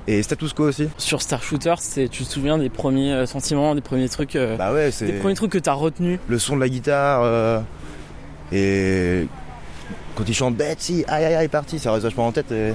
et 0.08 0.24
Status 0.24 0.54
Quo 0.54 0.64
aussi. 0.64 0.90
Sur 0.98 1.22
Star 1.22 1.44
Shooter, 1.44 1.76
c'est, 1.80 2.08
tu 2.08 2.24
te 2.24 2.30
souviens 2.30 2.58
des 2.58 2.70
premiers 2.70 3.14
euh, 3.14 3.26
sentiments, 3.26 3.76
des 3.76 3.82
premiers 3.82 4.10
trucs, 4.10 4.36
euh, 4.36 4.56
bah 4.56 4.74
ouais 4.74 4.90
des 5.02 5.14
premiers 5.14 5.36
trucs 5.36 5.52
que 5.52 5.58
t'as 5.58 5.74
retenus? 5.74 6.20
le 6.28 6.40
son 6.40 6.56
de 6.56 6.62
la 6.62 6.70
guitare 6.70 7.22
euh, 7.24 7.60
et 8.52 9.28
quand 10.16 10.24
il 10.28 10.34
chante 10.34 10.56
Betsy 10.56 11.04
aïe 11.08 11.26
aïe 11.26 11.36
aïe 11.36 11.48
parti 11.48 11.80
ça 11.80 11.92
reste 11.92 12.04
vachement 12.04 12.28
en 12.28 12.32
tête 12.32 12.52
et 12.52 12.74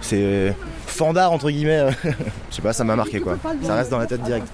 c'est 0.00 0.54
fandard 0.86 1.32
entre 1.32 1.50
guillemets 1.50 1.90
je 2.04 2.56
sais 2.56 2.62
pas 2.62 2.72
ça 2.72 2.84
m'a 2.84 2.96
marqué 2.96 3.20
quoi. 3.20 3.36
Ça 3.62 3.74
reste 3.74 3.90
dans 3.90 3.98
la 3.98 4.06
tête 4.06 4.22
direct. 4.22 4.46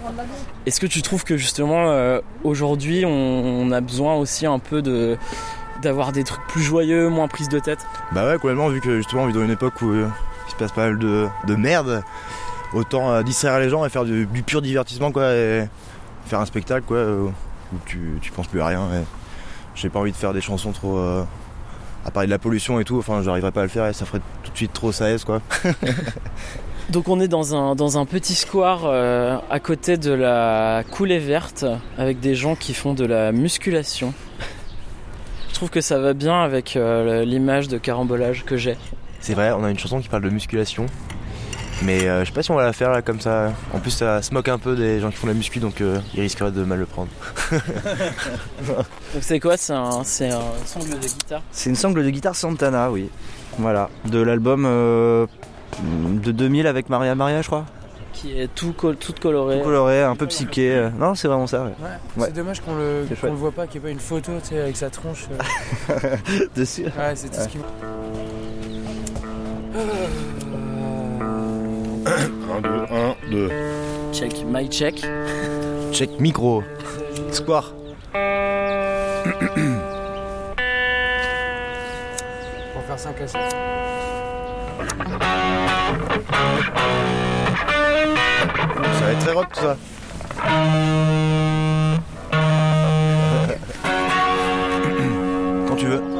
Est-ce 0.66 0.80
que 0.80 0.86
tu 0.86 1.02
trouves 1.02 1.24
que 1.24 1.36
justement 1.36 1.90
euh, 1.90 2.20
aujourd'hui 2.44 3.04
on, 3.06 3.10
on 3.10 3.72
a 3.72 3.80
besoin 3.80 4.14
aussi 4.14 4.46
un 4.46 4.58
peu 4.58 4.82
de 4.82 5.16
d'avoir 5.82 6.12
des 6.12 6.24
trucs 6.24 6.46
plus 6.46 6.62
joyeux, 6.62 7.08
moins 7.08 7.28
prise 7.28 7.48
de 7.48 7.58
tête? 7.58 7.80
Bah 8.12 8.26
ouais, 8.26 8.34
complètement, 8.38 8.68
vu 8.68 8.80
que 8.80 8.96
justement 8.98 9.24
on 9.24 9.26
vit 9.26 9.32
dans 9.34 9.44
une 9.44 9.50
époque 9.50 9.82
où 9.82 9.90
euh, 9.90 10.06
se 10.54 10.58
passe 10.58 10.72
pas 10.72 10.82
mal 10.82 10.98
de, 10.98 11.26
de 11.46 11.54
merde, 11.56 12.02
autant 12.72 13.10
euh, 13.12 13.22
distraire 13.22 13.58
les 13.58 13.68
gens 13.68 13.84
et 13.84 13.88
faire 13.88 14.04
du, 14.04 14.26
pur 14.46 14.62
divertissement 14.62 15.12
quoi, 15.12 15.32
et 15.32 15.68
faire 16.26 16.40
un 16.40 16.46
spectacle 16.46 16.84
quoi, 16.86 16.96
euh, 16.96 17.26
où 17.72 17.76
tu, 17.86 18.18
tu 18.20 18.30
penses 18.32 18.46
plus 18.46 18.60
à 18.60 18.66
rien. 18.66 18.82
J'ai 19.74 19.88
pas 19.88 19.98
envie 19.98 20.12
de 20.12 20.16
faire 20.16 20.32
des 20.32 20.40
chansons 20.40 20.72
trop. 20.72 20.98
euh, 20.98 21.24
à 22.06 22.10
parler 22.10 22.26
de 22.26 22.32
la 22.32 22.38
pollution 22.38 22.78
et 22.80 22.84
tout, 22.84 22.98
enfin 22.98 23.22
j'arriverais 23.22 23.50
pas 23.50 23.60
à 23.60 23.62
le 23.62 23.70
faire 23.70 23.86
et 23.86 23.94
ça 23.94 24.04
ferait 24.04 24.20
tout 24.42 24.50
de 24.52 24.56
suite 24.56 24.74
trop 24.74 24.92
saez 24.92 25.16
quoi. 25.24 25.40
Donc 26.90 27.08
on 27.08 27.18
est 27.18 27.28
dans 27.28 27.56
un, 27.56 27.74
dans 27.74 27.96
un 27.96 28.04
petit 28.04 28.34
square 28.34 28.84
à 28.84 29.58
côté 29.60 29.96
de 29.96 30.12
la 30.12 30.84
coulée 30.90 31.18
verte 31.18 31.64
avec 31.96 32.20
des 32.20 32.34
gens 32.34 32.56
qui 32.56 32.74
font 32.74 32.92
de 32.92 33.06
la 33.06 33.32
musculation. 33.32 34.12
Je 35.48 35.54
trouve 35.54 35.70
que 35.70 35.80
ça 35.80 35.98
va 35.98 36.12
bien 36.12 36.42
avec 36.42 36.76
l'image 36.76 37.68
de 37.68 37.78
carambolage 37.78 38.44
que 38.44 38.58
j'ai. 38.58 38.76
C'est 39.24 39.32
vrai, 39.32 39.52
on 39.52 39.64
a 39.64 39.70
une 39.70 39.78
chanson 39.78 40.00
qui 40.00 40.08
parle 40.10 40.22
de 40.22 40.28
musculation. 40.28 40.84
Mais 41.82 42.04
euh, 42.06 42.20
je 42.20 42.26
sais 42.26 42.32
pas 42.34 42.42
si 42.42 42.50
on 42.50 42.54
va 42.56 42.62
la 42.62 42.74
faire 42.74 42.90
là 42.90 43.00
comme 43.00 43.20
ça. 43.20 43.52
En 43.72 43.78
plus 43.78 43.90
ça 43.90 44.20
se 44.20 44.34
moque 44.34 44.48
un 44.48 44.58
peu 44.58 44.76
des 44.76 45.00
gens 45.00 45.08
qui 45.10 45.16
font 45.16 45.26
de 45.26 45.32
la 45.32 45.36
muscu 45.38 45.60
donc 45.60 45.80
euh, 45.80 45.98
ils 46.14 46.20
risqueraient 46.20 46.52
de 46.52 46.62
mal 46.62 46.78
le 46.78 46.84
prendre. 46.86 47.08
Donc 47.52 49.22
c'est 49.22 49.40
quoi? 49.40 49.56
C'est 49.56 49.72
un, 49.72 50.02
c'est 50.04 50.30
un 50.30 50.40
sangle 50.66 50.90
de 50.90 51.06
guitare? 51.06 51.42
C'est 51.50 51.70
une 51.70 51.76
sangle 51.76 52.04
de 52.04 52.10
guitare 52.10 52.36
Santana, 52.36 52.90
oui. 52.90 53.08
Voilà, 53.58 53.88
de 54.04 54.20
l'album 54.20 54.64
euh, 54.66 55.26
de 55.82 56.32
2000 56.32 56.66
avec 56.66 56.88
Maria 56.90 57.14
Maria, 57.14 57.40
je 57.42 57.46
crois. 57.46 57.64
qui 58.12 58.38
est 58.38 58.52
tout, 58.54 58.72
col- 58.72 58.96
toute 58.96 59.18
colorée. 59.20 59.58
Tout 59.58 59.64
coloré, 59.64 60.02
un 60.02 60.16
peu 60.16 60.26
psyché. 60.26 60.90
Non, 60.98 61.14
c'est 61.14 61.28
vraiment 61.28 61.46
ça, 61.46 61.62
ouais. 61.64 61.72
Ouais. 62.16 62.26
C'est 62.28 62.34
dommage 62.34 62.60
qu'on 62.60 62.74
le, 62.76 63.04
C'est 63.08 63.14
qu'on 63.14 63.20
chouette. 63.20 63.32
le 63.32 63.38
voit 63.38 63.52
pas, 63.52 63.66
qu'il 63.66 63.80
n'y 63.80 63.86
ait 63.86 63.88
pas 63.88 63.92
une 63.92 64.00
photo 64.00 64.32
tu 64.42 64.50
sais, 64.50 64.60
avec 64.60 64.76
sa 64.76 64.90
tronche. 64.90 65.26
euh. 65.90 66.16
Dessus. 66.56 66.84
Ouais, 66.84 67.14
c'est 67.16 67.28
tout 67.28 67.40
ce 67.40 67.48
qui 67.48 67.58
me. 67.58 67.64
1, 69.74 69.80
2, 72.60 72.68
1, 72.92 73.16
2. 73.28 73.50
Check, 74.12 74.44
my 74.46 74.68
check. 74.68 75.02
Check 75.90 76.20
micro. 76.20 76.62
Square. 77.32 77.74
Pour 82.72 82.82
faire 82.86 82.98
5 82.98 83.20
à 83.20 83.26
7. 83.26 83.40
Ça 88.92 89.04
va 89.04 89.10
être 89.10 89.18
très 89.18 89.32
rock 89.32 89.48
tout 89.52 89.60
ça. 89.60 89.76
Quand 95.66 95.76
tu 95.76 95.86
veux. 95.86 96.13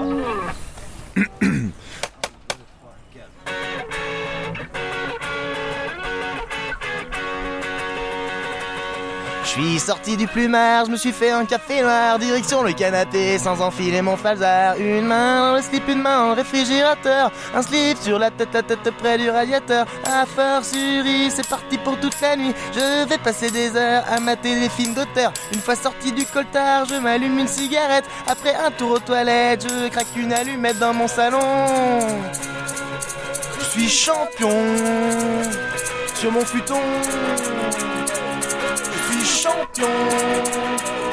Suis 9.54 9.78
sorti 9.78 10.16
du 10.16 10.26
plumard, 10.26 10.87
je 10.87 10.90
me 10.90 10.96
suis 10.96 11.12
fait 11.12 11.30
un 11.30 11.44
café 11.44 11.80
noir, 11.80 12.18
direction 12.18 12.62
le 12.64 12.73
canapé 12.73 13.38
sans 13.38 13.61
enfiler 13.61 14.02
mon 14.02 14.16
falzar. 14.16 14.76
Une 14.78 15.06
main 15.06 15.50
dans 15.50 15.56
le 15.56 15.62
slip, 15.62 15.88
une 15.88 16.02
main 16.02 16.18
dans 16.18 16.28
le 16.30 16.32
réfrigérateur, 16.32 17.30
un 17.54 17.62
slip 17.62 17.96
sur 17.99 18.18
la 18.18 18.32
tête, 18.32 18.49
la 18.52 18.62
tête 18.64 18.90
près 18.99 19.16
du 19.16 19.30
radiateur. 19.30 19.87
À 20.06 20.26
fortiori, 20.26 21.30
c'est 21.30 21.46
parti 21.46 21.78
pour 21.78 21.96
toute 22.00 22.20
la 22.20 22.34
nuit. 22.34 22.52
Je 22.75 23.06
vais 23.06 23.18
passer 23.18 23.49
des 23.50 23.76
heures 23.76 24.02
à 24.11 24.18
mater 24.18 24.58
des 24.58 24.68
films 24.68 24.94
d'auteur. 24.94 25.32
Une 25.52 25.61
fois 25.61 25.76
sorti 25.76 26.11
du 26.11 26.26
coltard, 26.26 26.87
je 26.87 26.96
m'allume 26.96 27.38
une 27.38 27.49
cigarette. 27.49 28.06
Après 28.26 28.56
un 28.56 28.73
tour 28.73 28.90
aux 28.92 28.99
toilettes, 28.99 29.68
je 29.68 29.88
craque 29.88 30.16
une 30.16 30.32
allumette 30.32 30.80
dans 30.80 30.94
mon 30.94 31.06
salon. 31.06 31.38
Je 33.61 33.64
suis 33.66 33.88
champion 33.88 34.50
sur 36.16 36.32
mon 36.32 36.44
futon. 36.44 36.80
Je 39.25 39.31
suis 39.31 39.43
champion. 39.43 41.03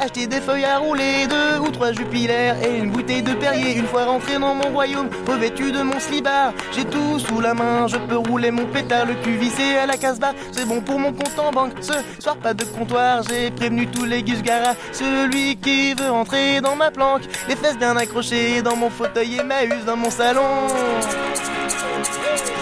Acheter 0.00 0.26
des 0.26 0.40
feuilles 0.40 0.64
à 0.64 0.78
rouler, 0.78 1.26
deux 1.28 1.60
ou 1.60 1.70
trois 1.70 1.92
jupilaires 1.92 2.56
et 2.64 2.78
une 2.78 2.90
bouteille 2.90 3.22
de 3.22 3.34
Perrier. 3.34 3.76
Une 3.76 3.86
fois 3.86 4.04
rentré 4.04 4.34
dans 4.38 4.54
mon 4.54 4.68
royaume, 4.70 5.08
revêtu 5.28 5.70
de 5.70 5.82
mon 5.82 6.00
slibard, 6.00 6.52
j'ai 6.72 6.84
tout 6.84 7.18
sous 7.20 7.40
la 7.40 7.54
main, 7.54 7.86
je 7.86 7.96
peux 7.96 8.16
rouler 8.16 8.50
mon 8.50 8.66
pétard, 8.66 9.06
le 9.06 9.14
cul 9.14 9.36
vissé 9.36 9.76
à 9.76 9.86
la 9.86 9.96
casse-barre, 9.96 10.34
c'est 10.50 10.66
bon 10.66 10.80
pour 10.80 10.98
mon 10.98 11.12
compte 11.12 11.38
en 11.38 11.52
banque. 11.52 11.72
Ce 11.80 11.92
soir, 12.20 12.36
pas 12.36 12.54
de 12.54 12.64
comptoir, 12.64 13.22
j'ai 13.28 13.50
prévenu 13.52 13.86
tous 13.86 14.04
les 14.04 14.22
Gusgara, 14.22 14.74
celui 14.92 15.56
qui 15.56 15.94
veut 15.94 16.10
entrer 16.10 16.60
dans 16.60 16.74
ma 16.74 16.90
planque, 16.90 17.22
les 17.48 17.56
fesses 17.56 17.78
bien 17.78 17.96
accrochées 17.96 18.60
dans 18.62 18.76
mon 18.76 18.90
fauteuil 18.90 19.36
et 19.36 19.44
ma 19.44 19.64
huse 19.64 19.84
dans 19.86 19.96
mon 19.96 20.10
salon. 20.10 20.66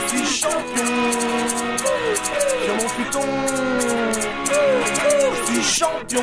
Je 0.09 0.17
suis 0.17 0.27
champion 0.27 0.85
mon. 2.75 4.02
Je 5.73 5.77
suis 5.77 5.85
champion. 5.87 6.23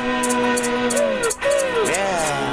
Yeah. 1.86 2.49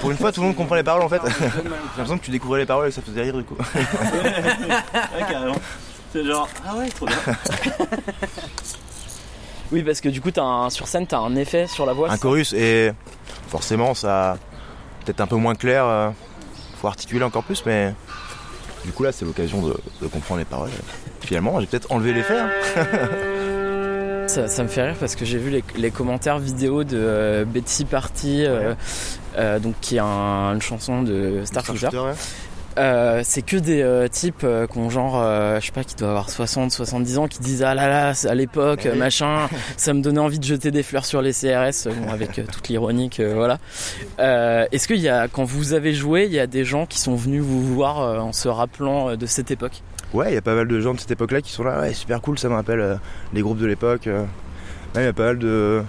Pour 0.00 0.10
une 0.10 0.16
fois, 0.18 0.30
tout 0.32 0.40
le 0.42 0.48
monde 0.48 0.56
comprend 0.56 0.74
les 0.74 0.82
paroles 0.82 1.02
en 1.02 1.08
fait. 1.08 1.20
J'ai 1.24 1.44
l'impression 1.68 2.18
que 2.18 2.24
tu 2.24 2.30
découvrais 2.30 2.60
les 2.60 2.66
paroles 2.66 2.86
et 2.86 2.88
que 2.90 2.94
ça 2.94 3.02
faisait 3.02 3.22
rire 3.22 3.36
du 3.36 3.44
coup. 3.44 3.56
Ouais, 3.56 5.24
carrément. 5.28 5.56
C'est 6.12 6.24
genre, 6.24 6.48
ah 6.68 6.76
ouais, 6.76 6.88
trop 6.88 7.06
bien. 7.06 7.16
Oui, 9.72 9.82
parce 9.82 10.00
que 10.00 10.08
du 10.08 10.20
coup, 10.20 10.30
t'as 10.30 10.42
un, 10.44 10.70
sur 10.70 10.86
scène, 10.86 11.06
t'as 11.08 11.18
un 11.18 11.34
effet 11.34 11.66
sur 11.66 11.86
la 11.86 11.92
voix. 11.92 12.08
Un 12.10 12.18
chorus 12.18 12.52
et 12.52 12.92
forcément, 13.48 13.94
ça. 13.94 14.38
Peut-être 15.04 15.20
un 15.20 15.26
peu 15.26 15.34
moins 15.36 15.54
clair. 15.56 15.84
euh, 15.84 16.10
Faut 16.80 16.86
articuler 16.88 17.24
encore 17.24 17.42
plus, 17.42 17.64
mais. 17.66 17.92
Du 18.84 18.92
coup, 18.92 19.02
là, 19.02 19.10
c'est 19.10 19.24
l'occasion 19.24 19.62
de, 19.66 19.76
de 20.02 20.06
comprendre 20.06 20.38
les 20.38 20.44
paroles. 20.44 20.70
Finalement, 21.20 21.58
j'ai 21.58 21.66
peut-être 21.66 21.90
enlevé 21.90 22.12
l'effet. 22.12 22.38
hein. 22.38 22.48
Ça, 24.26 24.48
ça 24.48 24.62
me 24.64 24.68
fait 24.68 24.82
rire 24.88 24.96
parce 24.98 25.14
que 25.14 25.24
j'ai 25.24 25.38
vu 25.38 25.50
les, 25.50 25.64
les 25.76 25.90
commentaires 25.90 26.38
vidéo 26.38 26.84
de 26.84 26.96
euh, 26.98 27.44
Betsy 27.44 27.84
Party, 27.84 28.44
euh, 28.44 28.74
euh, 29.38 29.58
donc 29.60 29.74
qui 29.80 29.96
est 29.96 30.00
un- 30.00 30.52
une 30.54 30.60
chanson 30.62 31.02
de 31.02 31.42
Star 31.44 31.62
ouais. 32.04 32.12
Euh, 32.78 33.22
c'est 33.24 33.40
que 33.40 33.56
des 33.56 34.06
types 34.10 34.44
qui 34.70 34.78
ont 34.78 34.90
genre, 34.90 35.14
je 35.58 35.64
sais 35.64 35.72
pas, 35.72 35.82
qui 35.84 35.94
doivent 35.94 36.10
avoir 36.10 36.28
60, 36.28 36.70
70 36.72 37.16
ans, 37.18 37.26
qui 37.28 37.38
disent 37.38 37.62
ah 37.62 37.74
là 37.74 37.88
là, 37.88 38.12
à 38.28 38.34
l'époque, 38.34 38.86
machin, 38.96 39.48
ça 39.78 39.94
me 39.94 40.02
donnait 40.02 40.18
envie 40.20 40.38
de 40.38 40.44
jeter 40.44 40.70
des 40.70 40.82
fleurs 40.82 41.06
sur 41.06 41.22
les 41.22 41.32
CRS, 41.32 41.86
bon, 41.88 42.12
avec 42.12 42.32
toute 42.52 42.68
l'ironie 42.68 43.08
que 43.08 43.32
voilà. 43.32 43.58
Est-ce 44.18 44.86
qu'il 44.88 44.98
y 45.00 45.08
a, 45.08 45.28
quand 45.28 45.44
vous 45.44 45.72
avez 45.72 45.94
joué, 45.94 46.24
il 46.26 46.32
y 46.32 46.40
a 46.40 46.46
des 46.46 46.64
gens 46.64 46.84
qui 46.84 46.98
sont 47.00 47.14
venus 47.14 47.42
vous 47.42 47.62
voir 47.74 48.22
en 48.22 48.32
se 48.34 48.48
rappelant 48.48 49.16
de 49.16 49.26
cette 49.26 49.50
époque? 49.50 49.82
Ouais, 50.16 50.30
il 50.30 50.34
y 50.34 50.38
a 50.38 50.42
pas 50.42 50.54
mal 50.54 50.66
de 50.66 50.80
gens 50.80 50.94
de 50.94 50.98
cette 51.00 51.10
époque-là 51.10 51.42
qui 51.42 51.52
sont 51.52 51.62
là. 51.64 51.80
Ouais, 51.80 51.92
super 51.92 52.20
cool, 52.20 52.38
ça 52.38 52.48
me 52.48 52.54
rappelle 52.54 52.80
euh, 52.80 52.96
les 53.34 53.42
groupes 53.42 53.58
de 53.58 53.66
l'époque. 53.66 54.06
euh. 54.06 54.24
Il 54.94 55.02
y 55.02 55.04
a 55.06 55.12
pas 55.12 55.24
mal 55.26 55.38
de, 55.38 55.82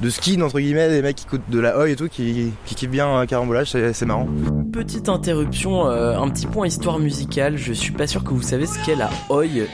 de 0.00 0.10
skins, 0.10 0.40
entre 0.42 0.60
guillemets, 0.60 0.88
des 0.88 1.02
mecs 1.02 1.16
qui 1.16 1.26
coûtent 1.26 1.48
de 1.50 1.58
la 1.58 1.76
oi 1.76 1.90
et 1.90 1.96
tout, 1.96 2.08
qui, 2.08 2.52
qui 2.64 2.74
kiffent 2.76 2.90
bien 2.90 3.12
un 3.12 3.26
carambolage, 3.26 3.70
c'est 3.70 4.06
marrant. 4.06 4.28
Petite 4.72 5.08
interruption, 5.08 5.88
euh, 5.88 6.16
un 6.16 6.28
petit 6.28 6.46
point 6.46 6.68
histoire 6.68 7.00
musicale. 7.00 7.56
Je 7.56 7.72
suis 7.72 7.92
pas 7.92 8.06
sûr 8.06 8.22
que 8.22 8.30
vous 8.30 8.42
savez 8.42 8.66
ce 8.66 8.78
qu'est 8.84 8.94
la 8.94 9.10
Oi. 9.30 9.66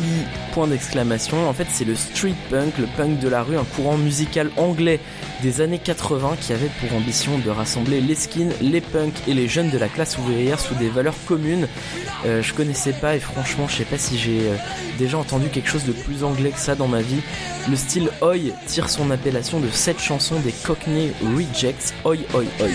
O-I, 0.00 0.52
point 0.52 0.66
d'exclamation. 0.66 1.48
En 1.48 1.52
fait, 1.52 1.66
c'est 1.70 1.84
le 1.84 1.94
street 1.94 2.34
punk, 2.50 2.78
le 2.78 2.86
punk 2.96 3.18
de 3.18 3.28
la 3.28 3.42
rue, 3.42 3.56
un 3.56 3.64
courant 3.64 3.96
musical 3.96 4.50
anglais 4.56 5.00
des 5.42 5.60
années 5.60 5.78
80 5.78 6.36
qui 6.40 6.52
avait 6.52 6.70
pour 6.80 6.96
ambition 6.96 7.38
de 7.38 7.50
rassembler 7.50 8.00
les 8.00 8.14
skins, 8.14 8.52
les 8.60 8.80
punks 8.80 9.28
et 9.28 9.34
les 9.34 9.48
jeunes 9.48 9.70
de 9.70 9.78
la 9.78 9.88
classe 9.88 10.18
ouvrière 10.18 10.58
sous 10.60 10.74
des 10.74 10.88
valeurs 10.88 11.14
communes. 11.26 11.68
Euh, 12.26 12.42
je 12.42 12.54
connaissais 12.54 12.92
pas 12.92 13.16
et 13.16 13.20
franchement, 13.20 13.66
je 13.68 13.76
sais 13.76 13.84
pas 13.84 13.98
si 13.98 14.18
j'ai 14.18 14.48
euh, 14.48 14.56
déjà 14.98 15.18
entendu 15.18 15.48
quelque 15.48 15.68
chose 15.68 15.84
de 15.84 15.92
plus 15.92 16.24
anglais 16.24 16.50
que 16.50 16.58
ça 16.60 16.74
dans 16.74 16.88
ma 16.88 17.02
vie. 17.02 17.20
Le 17.68 17.76
style 17.76 18.10
Oi 18.20 18.52
tire 18.66 18.88
son 18.88 19.10
appellation 19.10 19.60
de 19.60 19.68
cette 19.70 20.00
chanson 20.00 20.40
des 20.40 20.52
Cockney 20.52 21.12
Rejects. 21.36 21.94
Oi, 22.04 22.18
oi, 22.34 22.44
oi. 22.60 22.68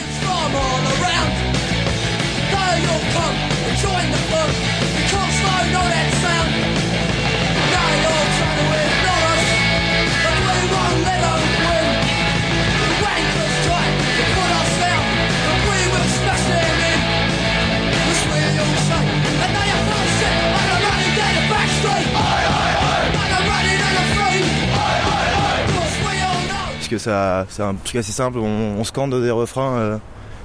Ça, 27.06 27.46
c'est 27.50 27.62
un 27.64 27.74
truc 27.76 27.96
assez 27.98 28.12
simple, 28.12 28.38
on, 28.40 28.78
on 28.80 28.84
scande 28.84 29.20
des 29.22 29.32
refrains, 29.32 29.78
euh, 29.78 29.98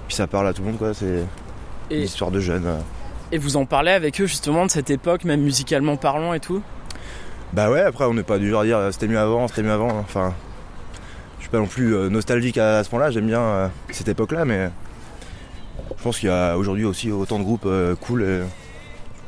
puis 0.09 0.17
ça 0.17 0.27
parle 0.27 0.47
à 0.49 0.53
tout 0.53 0.63
le 0.63 0.69
monde, 0.69 0.79
quoi. 0.79 0.95
C'est 0.95 1.25
une 1.91 2.03
histoire 2.03 2.31
de 2.31 2.41
jeunes. 2.41 2.67
euh. 2.67 2.79
et 3.33 3.39
vous 3.39 3.57
en 3.57 3.65
parlez 3.67 3.91
avec 3.93 4.21
eux 4.21 4.27
justement 4.27 4.67
de 4.67 4.71
cette 4.71 4.91
époque, 4.91 5.25
même 5.25 5.41
musicalement 5.43 5.97
parlant 5.97 6.33
et 6.35 6.41
tout? 6.41 6.63
Bah 7.53 7.71
ouais, 7.71 7.81
après, 7.83 8.05
on 8.05 8.15
n'est 8.15 8.23
pas 8.23 8.39
du 8.39 8.49
genre 8.51 8.61
à 8.61 8.65
dire 8.65 8.79
euh, 8.79 8.91
c'était 8.93 9.09
mieux 9.09 9.19
avant, 9.19 9.49
c'était 9.49 9.63
mieux 9.65 9.73
avant. 9.73 9.89
Enfin, 9.99 10.33
je 11.39 11.43
suis 11.43 11.51
pas 11.51 11.59
non 11.59 11.67
plus 11.67 11.95
nostalgique 12.11 12.59
à, 12.59 12.79
à 12.79 12.85
ce 12.85 12.91
point-là, 12.91 13.11
j'aime 13.11 13.27
bien 13.27 13.41
euh, 13.41 13.69
cette 13.91 14.09
époque-là, 14.09 14.45
mais 14.45 14.71
je 15.97 16.03
pense 16.03 16.19
qu'il 16.21 16.29
y 16.29 16.33
a 16.33 16.57
aujourd'hui 16.57 16.85
aussi 16.85 17.11
autant 17.11 17.39
de 17.39 17.45
groupes 17.45 17.65
euh, 17.67 17.97
cool 17.97 18.23
et 18.23 18.41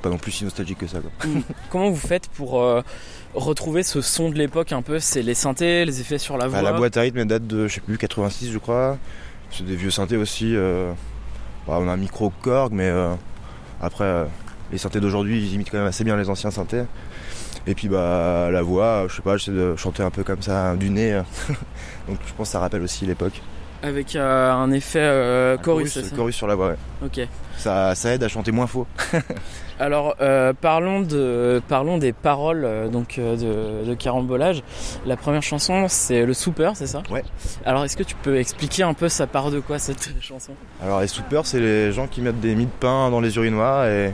pas 0.03 0.09
non 0.11 0.19
plus 0.19 0.33
si 0.33 0.45
nostalgique 0.45 0.79
que 0.79 0.87
ça, 0.87 0.99
quoi. 1.01 1.11
Comment 1.71 1.91
vous 1.91 1.97
faites 1.97 2.29
pour 2.29 2.61
euh, 2.61 2.83
retrouver 3.35 3.83
ce 3.83 4.01
son 4.01 4.31
de 4.31 4.37
l'époque 4.37 4.73
un 4.73 4.83
peu 4.83 4.99
C'est 4.99 5.23
les 5.23 5.35
synthés, 5.35 5.85
les 5.85 6.01
effets 6.01 6.19
sur 6.19 6.37
la 6.37 6.49
voix 6.49 6.63
Bah, 6.63 6.71
la 6.71 6.77
boîte 6.77 6.97
à 6.97 7.01
rythme 7.01 7.19
elle 7.19 7.27
date 7.27 7.47
de, 7.47 7.67
je 7.69 7.75
sais 7.75 7.81
plus, 7.81 7.99
86 7.99 8.51
je 8.53 8.59
crois. 8.59 8.99
C'est 9.51 9.65
des 9.65 9.77
vieux 9.77 9.91
synthés 9.91 10.17
aussi. 10.17 10.55
euh, 10.55 10.93
bah, 11.67 11.79
on 11.81 11.89
a 11.89 11.93
un 11.93 11.97
micro 11.97 12.33
Korg, 12.43 12.73
mais 12.73 12.89
euh, 12.89 13.15
après, 13.81 14.05
euh, 14.05 14.25
les 14.71 14.79
synthés 14.79 15.01
d'aujourd'hui, 15.01 15.39
ils 15.39 15.55
imitent 15.55 15.71
quand 15.71 15.79
même 15.79 15.87
assez 15.87 16.05
bien 16.05 16.17
les 16.17 16.29
anciens 16.31 16.51
synthés. 16.51 16.85
Et 17.67 17.75
puis 17.77 17.89
bah 17.89 18.51
la 18.51 18.63
voix, 18.63 19.07
je 19.09 19.15
sais 19.17 19.23
pas, 19.23 19.37
j'essaie 19.37 19.53
de 19.53 19.77
chanter 19.77 20.03
un 20.03 20.11
peu 20.11 20.25
comme 20.25 20.43
ça 20.43 20.75
du 20.75 20.91
nez. 20.91 21.13
Donc 22.09 22.19
je 22.27 22.33
pense 22.33 22.49
que 22.49 22.53
ça 22.53 22.59
rappelle 22.59 22.83
aussi 22.83 23.07
l'époque. 23.07 23.41
Avec 23.85 24.17
un 24.17 24.71
effet 24.73 25.57
chorus, 25.63 26.01
ça? 26.01 26.17
chorus 26.17 26.35
sur 26.35 26.47
la 26.49 26.57
voix, 26.57 26.71
ouais. 26.71 26.77
Ok. 27.05 27.29
Ça, 27.63 27.95
ça 27.95 28.13
aide 28.13 28.25
à 28.25 28.29
chanter 28.29 28.51
moins 28.51 28.67
faux. 28.67 28.87
Alors 29.79 30.17
euh, 30.21 30.53
parlons 30.61 31.01
de 31.01 31.63
parlons 31.69 31.99
des 31.99 32.13
paroles 32.13 32.65
euh, 32.65 32.89
donc 32.89 33.19
euh, 33.19 33.85
de, 33.85 33.89
de 33.89 33.95
carambolage. 33.95 34.63
La 35.07 35.17
première 35.17 35.43
chanson 35.43 35.87
c'est 35.89 36.25
le 36.25 36.35
soupeur, 36.35 36.77
c'est 36.77 36.87
ça? 36.89 37.03
Ouais. 37.11 37.23
Alors 37.65 37.85
est-ce 37.85 37.97
que 37.97 38.03
tu 38.03 38.15
peux 38.17 38.37
expliquer 38.39 38.83
un 38.83 38.95
peu 38.95 39.09
ça 39.09 39.27
part 39.27 39.51
de 39.53 39.61
quoi 39.61 39.79
cette 39.79 40.11
chanson? 40.21 40.53
Alors 40.83 41.01
les 41.01 41.07
soupeurs, 41.07 41.47
c'est 41.47 41.61
les 41.61 41.93
gens 41.93 42.07
qui 42.09 42.21
mettent 42.21 42.41
des 42.41 42.55
mie 42.57 42.67
de 42.67 42.71
pain 42.81 43.11
dans 43.11 43.21
les 43.21 43.37
urinoirs 43.37 43.87
et 43.87 44.13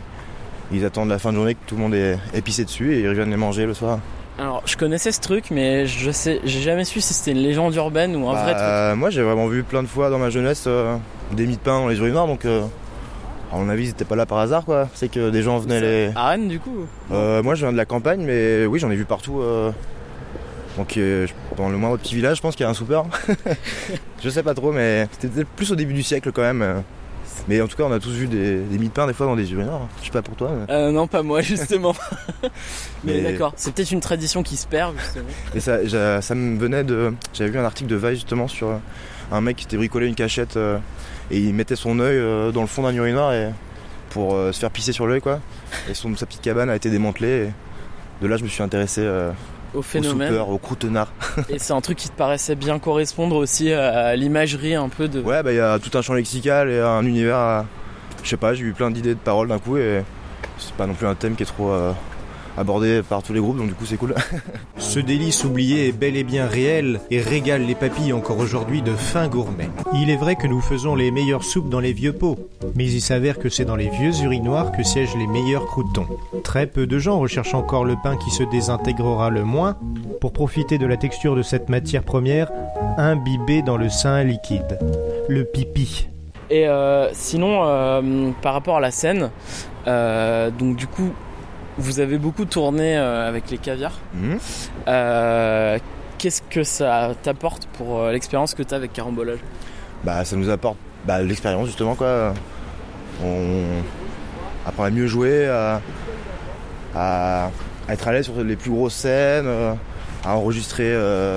ils 0.70 0.84
attendent 0.84 1.08
la 1.08 1.18
fin 1.18 1.30
de 1.30 1.36
journée 1.36 1.54
que 1.54 1.60
tout 1.66 1.74
le 1.76 1.80
monde 1.80 1.94
est 1.94 2.18
épicé 2.34 2.64
dessus 2.66 2.94
et 2.94 3.00
ils 3.00 3.08
reviennent 3.08 3.30
les 3.30 3.36
manger 3.36 3.64
le 3.64 3.72
soir. 3.72 3.98
Alors 4.38 4.62
je 4.66 4.76
connaissais 4.76 5.10
ce 5.10 5.20
truc 5.20 5.50
mais 5.50 5.86
je 5.86 6.10
sais 6.10 6.40
j'ai 6.44 6.60
jamais 6.60 6.84
su 6.84 7.00
si 7.00 7.12
c'était 7.14 7.32
une 7.32 7.42
légende 7.42 7.74
urbaine 7.74 8.14
ou 8.14 8.28
un 8.28 8.34
Bah, 8.34 8.42
vrai 8.44 8.52
truc. 8.52 8.62
euh, 8.62 8.94
moi 8.94 9.10
j'ai 9.10 9.22
vraiment 9.22 9.48
vu 9.48 9.64
plein 9.64 9.82
de 9.82 9.88
fois 9.88 10.10
dans 10.10 10.18
ma 10.18 10.28
jeunesse 10.30 10.64
euh, 10.66 10.96
des 11.32 11.46
mie 11.46 11.56
de 11.56 11.60
pain 11.62 11.80
dans 11.80 11.88
les 11.88 11.98
urinoirs 11.98 12.26
donc 12.28 12.44
euh, 12.44 12.62
à 13.52 13.56
mon 13.56 13.68
avis 13.68 13.84
ils 13.84 13.90
étaient 13.90 14.04
pas 14.04 14.16
là 14.16 14.26
par 14.26 14.38
hasard 14.38 14.64
quoi. 14.64 14.88
C'est 14.94 15.10
que 15.10 15.30
des 15.30 15.42
gens 15.42 15.58
venaient 15.58 15.80
les. 15.80 16.10
À 16.14 16.28
Rennes 16.28 16.48
du 16.48 16.58
coup 16.60 16.86
Euh, 17.12 17.42
moi 17.42 17.54
je 17.54 17.64
viens 17.64 17.72
de 17.72 17.76
la 17.76 17.84
campagne 17.86 18.22
mais 18.24 18.66
oui 18.66 18.78
j'en 18.78 18.90
ai 18.90 18.96
vu 18.96 19.04
partout. 19.04 19.40
euh, 19.40 19.70
Donc 20.76 20.96
euh, 20.96 21.26
dans 21.56 21.68
le 21.68 21.76
moindre 21.76 21.96
petit 21.98 22.14
village 22.14 22.36
je 22.38 22.42
pense 22.42 22.54
qu'il 22.56 22.64
y 22.64 22.66
a 22.66 22.70
un 22.70 22.74
soupeur. 22.74 23.06
je 24.22 24.28
sais 24.28 24.42
pas 24.42 24.54
trop 24.54 24.72
mais 24.72 25.08
c'était 25.12 25.28
peut-être 25.28 25.48
plus 25.48 25.72
au 25.72 25.76
début 25.76 25.94
du 25.94 26.02
siècle 26.02 26.30
quand 26.32 26.42
même. 26.42 26.82
Mais 27.46 27.60
en 27.62 27.68
tout 27.68 27.76
cas 27.76 27.84
on 27.84 27.92
a 27.92 28.00
tous 28.00 28.10
vu 28.10 28.26
des, 28.26 28.58
des 28.58 28.78
mie 28.78 28.88
de 28.88 28.92
pain 28.92 29.06
des 29.06 29.12
fois 29.14 29.24
dans 29.26 29.36
des 29.36 29.50
urinoirs. 29.52 29.88
Je 30.00 30.06
sais 30.06 30.10
pas 30.12 30.22
pour 30.22 30.34
toi. 30.36 30.50
mais- 30.68 30.74
Euh, 30.74 30.90
non 30.90 31.06
pas 31.06 31.22
moi 31.22 31.40
justement. 31.42 31.94
mais, 33.04 33.14
Mais- 33.22 33.32
d'accord, 33.32 33.52
c'est 33.56 33.72
peut-être 33.72 33.92
une 33.92 34.00
tradition 34.00 34.42
qui 34.42 34.56
se 34.56 34.66
perd 34.66 34.94
justement. 34.98 35.24
Et 35.54 35.60
ça, 35.60 36.20
ça 36.20 36.34
me 36.34 36.58
venait 36.58 36.84
de. 36.84 37.14
J'avais 37.32 37.50
vu 37.50 37.58
un 37.58 37.64
article 37.64 37.88
de 37.88 37.96
Vice 37.96 38.10
justement 38.20 38.48
sur 38.48 38.68
un 39.32 39.40
mec 39.40 39.56
qui 39.56 39.62
s'était 39.64 39.76
bricolé 39.76 40.06
une 40.06 40.14
cachette 40.14 40.56
euh, 40.56 40.78
et 41.30 41.38
il 41.38 41.52
mettait 41.54 41.76
son 41.76 42.00
œil 42.00 42.16
euh, 42.16 42.50
dans 42.50 42.62
le 42.62 42.66
fond 42.66 42.82
d'un 42.82 42.94
urinoir 42.94 43.32
et, 43.32 43.50
pour 44.10 44.34
euh, 44.34 44.52
se 44.52 44.60
faire 44.60 44.70
pisser 44.70 44.92
sur 44.92 45.06
l'œil 45.06 45.20
quoi. 45.20 45.40
Et 45.90 45.94
son, 45.94 46.14
sa 46.16 46.26
petite 46.26 46.40
cabane 46.40 46.70
a 46.70 46.76
été 46.76 46.88
démantelée. 46.90 47.48
Et 47.48 48.22
de 48.22 48.26
là, 48.26 48.36
je 48.36 48.44
me 48.44 48.48
suis 48.48 48.62
intéressé 48.62 49.06
Au 49.74 49.82
phénomène. 49.82 50.34
croutenards. 50.62 51.12
Et 51.48 51.58
c'est 51.58 51.72
un 51.72 51.80
truc 51.80 51.98
qui 51.98 52.08
te 52.08 52.16
paraissait 52.16 52.54
bien 52.56 52.78
correspondre 52.78 53.36
aussi 53.36 53.72
à 53.72 54.16
l'imagerie 54.16 54.74
un 54.74 54.88
peu 54.88 55.08
de. 55.08 55.20
Ouais, 55.20 55.42
bah 55.42 55.52
il 55.52 55.56
y 55.56 55.60
a 55.60 55.78
tout 55.78 55.96
un 55.96 56.02
champ 56.02 56.14
lexical 56.14 56.70
et 56.70 56.80
un 56.80 57.04
univers. 57.04 57.36
à- 57.36 57.66
Je 58.24 58.28
sais 58.30 58.36
pas, 58.36 58.54
j'ai 58.54 58.64
eu 58.64 58.72
plein 58.72 58.90
d'idées 58.90 59.14
de 59.14 59.20
paroles 59.20 59.48
d'un 59.48 59.58
coup 59.58 59.76
et 59.76 60.02
c'est 60.58 60.72
pas 60.74 60.86
non 60.86 60.94
plus 60.94 61.06
un 61.06 61.14
thème 61.14 61.36
qui 61.36 61.42
est 61.44 61.46
trop 61.46 61.70
abordé 62.58 63.02
par 63.02 63.22
tous 63.22 63.32
les 63.32 63.40
groupes 63.40 63.56
donc 63.56 63.68
du 63.68 63.74
coup 63.74 63.86
c'est 63.86 63.96
cool. 63.96 64.14
Ce 64.78 65.00
délice 65.00 65.44
oublié 65.44 65.88
est 65.88 65.92
bel 65.92 66.16
et 66.16 66.24
bien 66.24 66.46
réel 66.46 67.00
et 67.10 67.20
régale 67.20 67.62
les 67.62 67.74
papilles 67.74 68.12
encore 68.12 68.38
aujourd'hui 68.38 68.82
de 68.82 68.94
fins 68.94 69.28
gourmets. 69.28 69.70
Il 69.94 70.10
est 70.10 70.16
vrai 70.16 70.36
que 70.36 70.46
nous 70.46 70.60
faisons 70.60 70.94
les 70.94 71.10
meilleures 71.10 71.44
soupes 71.44 71.68
dans 71.68 71.80
les 71.80 71.92
vieux 71.92 72.12
pots, 72.12 72.38
mais 72.74 72.86
il 72.86 73.00
s'avère 73.00 73.38
que 73.38 73.48
c'est 73.48 73.64
dans 73.64 73.76
les 73.76 73.88
vieux 73.88 74.12
urinoirs 74.22 74.72
que 74.72 74.82
siègent 74.82 75.16
les 75.16 75.26
meilleurs 75.26 75.66
croutons. 75.66 76.06
Très 76.44 76.66
peu 76.66 76.86
de 76.86 76.98
gens 76.98 77.18
recherchent 77.18 77.54
encore 77.54 77.84
le 77.84 77.96
pain 78.02 78.16
qui 78.16 78.30
se 78.30 78.42
désintégrera 78.42 79.30
le 79.30 79.44
moins 79.44 79.76
pour 80.20 80.32
profiter 80.32 80.78
de 80.78 80.86
la 80.86 80.96
texture 80.96 81.36
de 81.36 81.42
cette 81.42 81.68
matière 81.68 82.02
première 82.02 82.50
imbibée 82.96 83.62
dans 83.62 83.76
le 83.76 83.88
sein 83.88 84.24
liquide, 84.24 84.78
le 85.28 85.44
pipi. 85.44 86.08
Et 86.50 86.66
euh, 86.66 87.12
sinon, 87.12 87.64
euh, 87.64 88.30
par 88.40 88.54
rapport 88.54 88.78
à 88.78 88.80
la 88.80 88.90
scène, 88.90 89.30
euh, 89.86 90.50
donc 90.50 90.76
du 90.76 90.86
coup, 90.86 91.12
vous 91.78 92.00
avez 92.00 92.18
beaucoup 92.18 92.44
tourné 92.44 92.96
euh, 92.98 93.28
avec 93.28 93.50
les 93.50 93.58
caviars. 93.58 93.98
Mhm. 94.14 94.38
Euh, 94.88 95.78
Qu'est-ce 96.18 96.42
que 96.42 96.64
ça 96.64 97.12
t'apporte 97.22 97.66
pour 97.78 98.00
euh, 98.00 98.10
l'expérience 98.12 98.52
que 98.54 98.64
tu 98.64 98.74
as 98.74 98.76
avec 98.76 98.92
Carambolage? 98.92 99.38
Bah 100.04 100.24
ça 100.24 100.34
nous 100.36 100.50
apporte 100.50 100.76
bah, 101.06 101.22
l'expérience 101.22 101.66
justement 101.66 101.94
quoi. 101.94 102.34
On 103.24 103.62
apprend 104.66 104.84
à 104.84 104.90
mieux 104.90 105.06
jouer, 105.06 105.46
à, 106.94 107.50
être 107.88 108.08
à 108.08 108.12
l'aise 108.12 108.24
sur 108.24 108.42
les 108.42 108.56
plus 108.56 108.70
grosses 108.70 108.94
scènes, 108.94 109.48
à 110.24 110.34
enregistrer 110.36 110.92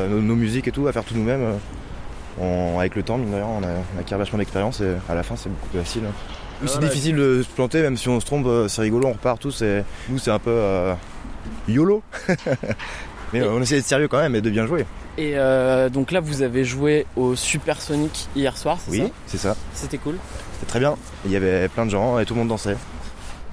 nos, 0.10 0.20
nos 0.22 0.36
musiques 0.36 0.68
et 0.68 0.72
tout, 0.72 0.88
à 0.88 0.92
faire 0.92 1.04
tout 1.04 1.14
nous-mêmes. 1.16 1.60
On- 2.40 2.80
avec 2.80 2.96
le 2.96 3.04
temps, 3.04 3.18
mine 3.18 3.34
on 3.36 3.64
a, 3.64 3.68
on 3.96 4.00
acquiert 4.00 4.18
vachement 4.18 4.40
d'expérience 4.40 4.80
et 4.82 4.94
à 5.10 5.16
la 5.16 5.22
fin 5.24 5.36
c'est 5.36 5.50
beaucoup 5.50 5.68
plus 5.68 5.80
facile. 5.80 6.04
Oui, 6.62 6.68
c'est 6.68 6.74
Voilà. 6.75 6.89
difficile 6.89 7.15
de 7.15 7.41
se 7.44 7.48
planter, 7.50 7.82
même 7.82 7.98
si 7.98 8.08
on 8.10 8.20
se 8.20 8.25
trompe, 8.25 8.46
euh, 8.48 8.68
c'est 8.68 8.82
rigolo, 8.82 9.08
on 9.08 9.13
repart 9.13 9.39
tous 9.41 9.62
et 9.62 9.84
nous 10.10 10.20
c'est 10.20 10.32
un 10.32 10.39
peu 10.39 10.51
euh, 10.51 10.94
YOLO. 11.68 12.03
Mais 13.34 13.39
euh, 13.41 13.51
on 13.53 13.62
essaie 13.62 13.75
d'être 13.75 13.86
sérieux 13.88 14.08
quand 14.08 14.20
même 14.20 14.36
et 14.36 14.41
de 14.41 14.50
bien 14.50 14.65
jouer. 14.68 14.86
Et 15.18 15.34
euh, 15.36 15.89
donc 15.89 16.12
là, 16.12 16.20
vous 16.20 16.41
avez 16.41 16.63
joué 16.63 17.06
au 17.15 17.36
Supersonic 17.36 18.27
hier 18.36 18.57
soir, 18.57 18.77
c'est 18.86 18.98
ça 18.98 19.03
Oui, 19.03 19.12
c'est 19.27 19.38
ça. 19.38 19.55
C'était 19.74 19.98
cool. 19.98 20.16
C'était 20.53 20.66
très 20.70 20.79
bien. 20.79 20.96
Il 21.25 21.31
y 21.31 21.36
avait 21.36 21.68
plein 21.70 21.86
de 21.86 21.92
gens 21.92 22.20
et 22.20 22.25
tout 22.25 22.33
le 22.33 22.40
monde 22.40 22.50
dansait. 22.50 22.75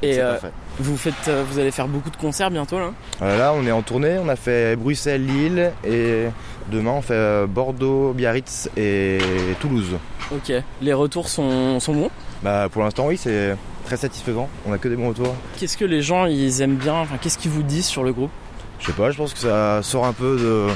Et 0.02 0.20
euh, 0.20 0.37
vous 0.78 0.96
faites, 0.96 1.28
vous 1.50 1.59
allez 1.59 1.72
faire 1.72 1.88
beaucoup 1.88 2.11
de 2.11 2.16
concerts 2.16 2.50
bientôt 2.52 2.78
là? 2.78 2.92
Là, 3.20 3.52
on 3.56 3.66
est 3.66 3.72
en 3.72 3.83
tournée. 3.83 4.16
On 4.22 4.28
a 4.28 4.37
fait 4.37 4.76
Bruxelles, 4.76 5.26
Lille 5.26 5.72
et 5.85 6.26
demain 6.70 6.92
on 6.92 7.02
fait 7.02 7.46
Bordeaux, 7.48 8.12
Biarritz 8.12 8.68
et 8.76 9.18
Toulouse. 9.61 9.96
Ok. 10.33 10.52
Les 10.83 10.92
retours 10.92 11.28
sont, 11.28 11.80
sont 11.80 11.94
bons? 11.94 12.11
Bah, 12.42 12.68
pour 12.70 12.83
l'instant, 12.83 13.07
oui, 13.07 13.16
c'est 13.16 13.57
très 13.85 13.96
satisfaisant. 13.96 14.48
On 14.66 14.72
a 14.72 14.79
que 14.79 14.88
des 14.88 14.96
bons 14.96 15.09
retours. 15.09 15.35
Qu'est-ce 15.59 15.77
que 15.77 15.85
les 15.85 16.03
gens 16.03 16.27
ils 16.27 16.61
aiment 16.62 16.77
bien? 16.77 16.94
Enfin, 16.94 17.16
qu'est-ce 17.20 17.38
qu'ils 17.38 17.51
vous 17.51 17.62
disent 17.62 17.87
sur 17.87 18.05
le 18.05 18.12
groupe? 18.12 18.31
Je 18.79 18.87
sais 18.87 18.92
pas, 18.92 19.11
je 19.11 19.16
pense 19.16 19.33
que 19.35 19.40
ça 19.40 19.83
sort 19.83 20.07
un 20.07 20.12
peu 20.12 20.37
de 20.37 20.66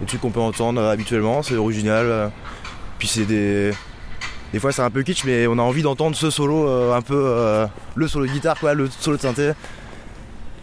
des 0.00 0.06
trucs 0.06 0.20
qu'on 0.20 0.30
peut 0.30 0.40
entendre 0.40 0.80
euh, 0.80 0.90
habituellement. 0.92 1.42
C'est 1.42 1.54
original. 1.54 2.06
euh, 2.06 2.28
Puis 2.98 3.06
c'est 3.06 3.24
des 3.26 3.72
des 4.52 4.58
fois 4.58 4.72
c'est 4.72 4.82
un 4.82 4.90
peu 4.90 5.02
kitsch, 5.04 5.24
mais 5.24 5.46
on 5.46 5.56
a 5.58 5.62
envie 5.62 5.82
d'entendre 5.82 6.16
ce 6.16 6.30
solo 6.30 6.66
euh, 6.68 6.94
un 6.96 7.00
peu 7.00 7.14
euh, 7.16 7.66
le 7.94 8.08
solo 8.08 8.26
de 8.26 8.32
guitare, 8.32 8.58
quoi, 8.58 8.74
le 8.74 8.88
solo 8.90 9.16
de 9.18 9.22
synthé. 9.22 9.52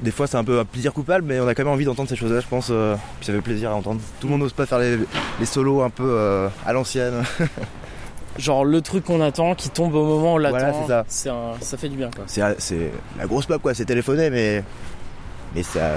Des 0.01 0.11
fois 0.11 0.27
c'est 0.27 0.35
un 0.37 0.43
peu 0.43 0.59
un 0.59 0.65
plaisir 0.65 0.91
coupable, 0.93 1.23
mais 1.25 1.39
on 1.39 1.47
a 1.47 1.55
quand 1.55 1.63
même 1.63 1.71
envie 1.73 1.85
d'entendre 1.85 2.09
ces 2.09 2.15
choses-là, 2.17 2.41
je 2.41 2.47
pense. 2.47 2.67
euh, 2.71 2.95
puis 3.19 3.27
ça 3.27 3.33
fait 3.33 3.41
plaisir 3.41 3.71
à 3.71 3.75
entendre. 3.75 4.01
Tout 4.19 4.27
le 4.27 4.31
monde 4.31 4.41
n'ose 4.41 4.53
pas 4.53 4.65
faire 4.65 4.79
les, 4.79 4.97
les 5.39 5.45
solos 5.45 5.81
un 5.81 5.89
peu 5.89 6.03
euh, 6.05 6.49
à 6.65 6.73
l'ancienne. 6.73 7.23
Genre 8.37 8.63
le 8.63 8.81
truc 8.81 9.03
qu'on 9.05 9.21
attend 9.21 9.55
qui 9.55 9.69
tombe 9.69 9.93
au 9.95 10.05
moment 10.05 10.33
où 10.33 10.35
on 10.35 10.37
l'attend. 10.37 10.71
Voilà, 10.85 11.03
ça. 11.07 11.31
un- 11.33 11.59
ça 11.61 11.77
fait 11.77 11.89
du 11.89 11.97
bien 11.97 12.09
quoi. 12.15 12.23
C'est 12.27 12.41
la 13.17 13.25
grosse 13.25 13.45
pop 13.45 13.61
quoi, 13.61 13.73
c'est 13.73 13.85
téléphoné, 13.85 14.29
mais 14.29 14.63
mais 15.55 15.63
ça. 15.63 15.93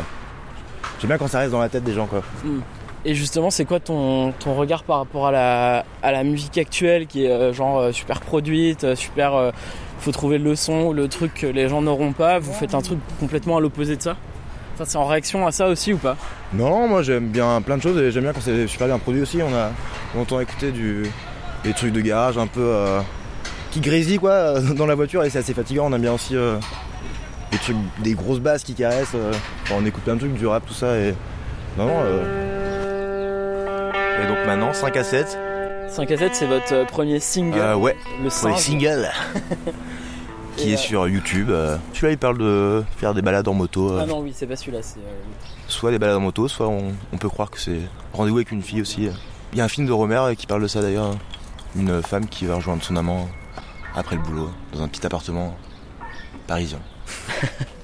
J'aime 1.01 1.09
bien 1.09 1.19
quand 1.19 1.29
ça 1.29 1.41
reste 1.41 1.53
dans 1.53 1.61
la 1.61 1.69
tête 1.69 1.85
des 1.85 1.93
gens 1.95 2.07
quoi. 2.07 2.23
Hmm. 2.45 2.61
Et 3.05 3.15
justement, 3.17 3.51
c'est 3.51 3.65
quoi 3.65 3.81
ton, 3.81 4.31
ton 4.39 4.55
regard 4.55 4.85
par 4.85 4.99
rapport 4.99 5.27
à 5.27 5.33
la, 5.33 5.85
à 6.05 6.13
la 6.13 6.23
musique 6.23 6.57
actuelle 6.57 7.09
qui 7.09 7.25
est 7.25 7.31
euh, 7.33 7.53
genre 7.53 7.79
euh, 7.81 7.93
super 7.93 8.21
produite, 8.21 8.85
euh, 8.85 8.95
super. 8.95 9.35
euh, 9.35 9.51
faut 9.99 10.13
trouver 10.13 10.39
le 10.39 10.55
son, 10.57 10.93
le 10.93 11.09
truc 11.09 11.35
que 11.35 11.47
les 11.49 11.69
gens 11.69 11.83
n'auront 11.83 12.13
pas. 12.13 12.39
Vous 12.39 12.53
faites 12.53 12.75
un 12.75 12.81
truc 12.81 12.99
complètement 13.19 13.57
à 13.57 13.61
l'opposé 13.61 13.97
de 13.97 14.03
ça? 14.03 14.17
Enfin, 14.75 14.85
c'est 14.87 14.99
en 14.99 15.05
réaction 15.07 15.45
à 15.47 15.51
ça 15.53 15.67
aussi 15.69 15.93
ou 15.93 15.97
pas? 15.99 16.17
Non, 16.55 16.87
moi 16.89 17.03
j'aime 17.03 17.29
bien 17.29 17.61
plein 17.61 17.77
de 17.77 17.83
choses 17.83 17.99
et 18.01 18.11
j'aime 18.13 18.23
bien 18.25 18.33
quand 18.33 18.41
c'est 18.41 18.67
super 18.69 18.87
bien 18.87 18.99
produit 18.99 19.23
aussi. 19.23 19.41
On 19.43 19.55
a 19.55 19.71
on 20.17 20.23
entend 20.23 20.39
écouter 20.41 20.71
du 20.71 21.03
des 21.65 21.73
trucs 21.75 21.93
de 21.93 22.01
garage 22.01 22.39
un 22.39 22.47
peu 22.47 22.61
euh, 22.61 23.01
qui 23.71 23.81
grésillent 23.81 24.19
quoi 24.19 24.61
dans 24.77 24.87
la 24.87 24.95
voiture 24.95 25.23
et 25.25 25.31
c'est 25.31 25.39
assez 25.39 25.55
fatigant. 25.55 25.87
On 25.91 25.93
aime 25.95 26.03
bien 26.03 26.13
aussi 26.13 26.37
euh, 26.37 26.57
des 27.51 27.59
trucs, 27.59 27.77
des 28.03 28.15
grosses 28.15 28.41
basses 28.41 28.65
qui 28.65 28.75
caressent. 28.75 29.15
euh. 29.15 29.33
Enfin, 29.65 29.75
on 29.79 29.87
écoute 29.87 30.03
plein 30.05 30.15
de 30.15 30.21
trucs, 30.21 30.35
du 30.35 30.47
rap, 30.47 30.65
tout 30.67 30.75
ça 30.75 30.97
et 30.99 31.15
non 31.79 31.87
non. 31.87 31.93
euh. 32.03 33.91
Et 34.23 34.27
donc 34.27 34.39
maintenant 34.47 34.73
5 34.73 34.97
à 34.97 35.05
7. 35.05 35.39
5 35.89 36.11
à 36.11 36.17
7, 36.17 36.35
c'est 36.35 36.47
votre 36.47 36.73
euh, 36.75 36.85
premier 36.85 37.21
single. 37.21 37.59
Euh, 37.59 37.75
ouais. 37.77 37.97
Le 38.23 38.29
Premier 38.31 38.57
single. 38.59 39.09
qui 40.57 40.69
Et, 40.69 40.73
est 40.73 40.75
euh, 40.75 40.79
sur 40.79 41.09
YouTube. 41.09 41.51
euh. 41.51 41.77
Celui-là 41.93 42.13
il 42.13 42.19
parle 42.19 42.39
de 42.39 42.83
faire 42.97 43.15
des 43.15 43.23
balades 43.23 43.49
en 43.49 43.55
moto. 43.55 43.91
euh. 43.93 44.01
Ah 44.03 44.07
non, 44.07 44.21
oui, 44.21 44.33
c'est 44.35 44.47
pas 44.47 44.57
celui-là. 44.57 44.79
c'est, 44.83 44.99
euh, 44.99 45.03
soit 45.69 45.91
des 45.91 45.99
balades 45.99 46.17
en 46.17 46.21
moto, 46.21 46.49
soit 46.49 46.69
on, 46.69 46.93
on 47.13 47.17
peut 47.19 47.29
croire 47.29 47.51
que 47.51 47.59
c'est 47.59 47.81
rendez-vous 48.13 48.37
avec 48.39 48.53
une 48.53 48.63
fille 48.63 48.81
aussi. 48.83 49.09
Il 49.53 49.59
y 49.59 49.61
a 49.61 49.65
un 49.65 49.69
film 49.69 49.87
de 49.87 49.93
Romer 49.93 50.23
qui 50.37 50.47
parle 50.47 50.63
de 50.63 50.67
ça 50.69 50.81
d'ailleurs. 50.81 51.11
Une 51.75 52.03
femme 52.03 52.27
qui 52.29 52.47
va 52.47 52.57
rejoindre 52.57 52.83
son 52.83 52.97
amant 52.97 53.29
après 53.95 54.17
le 54.17 54.23
boulot 54.23 54.51
dans 54.73 54.83
un 54.83 54.89
petit 54.89 55.05
appartement 55.07 55.57
parisien. 56.47 56.81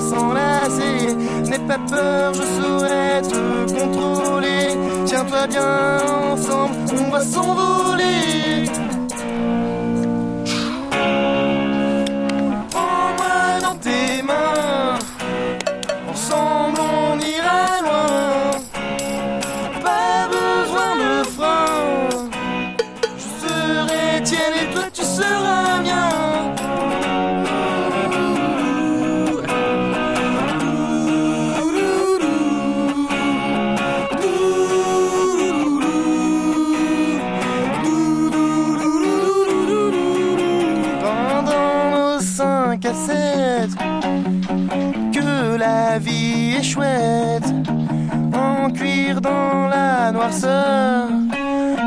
s'enlacer. 0.00 1.14
N'aie 1.48 1.66
pas 1.66 1.78
peur, 1.88 2.32
je 2.34 2.42
saurai 2.42 3.22
te 3.22 3.80
contrôler. 3.80 4.76
Tiens-toi 5.06 5.46
bien 5.46 5.98
ensemble, 6.32 6.74
on 7.06 7.10
va 7.10 7.20
s'envoler. 7.20 8.70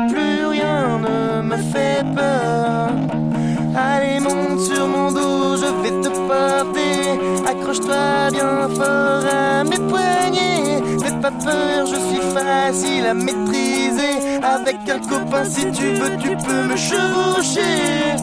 Plus 0.08 0.46
rien 0.46 0.98
ne 0.98 1.42
me 1.42 1.56
fait 1.56 2.04
peur. 2.14 2.90
Allez, 3.76 4.20
monte 4.20 4.60
sur 4.60 4.86
mon 4.86 5.10
dos, 5.10 5.56
je 5.56 5.66
vais 5.82 6.00
te 6.00 6.08
porter. 6.08 7.18
Accroche-toi 7.48 8.30
bien 8.32 8.68
fort 8.76 9.24
à 9.30 9.64
mes 9.64 9.78
poignets. 9.90 10.80
N'aie 11.00 11.20
pas 11.20 11.32
peur, 11.32 11.86
je 11.86 11.96
suis 11.96 12.22
facile 12.32 13.06
à 13.06 13.14
maîtriser. 13.14 14.38
Avec 14.42 14.76
un 14.88 15.00
copain, 15.00 15.44
si 15.44 15.70
tu 15.72 15.86
veux, 15.94 16.16
tu 16.18 16.36
peux 16.36 16.62
me 16.64 16.76
chevaucher. 16.76 18.14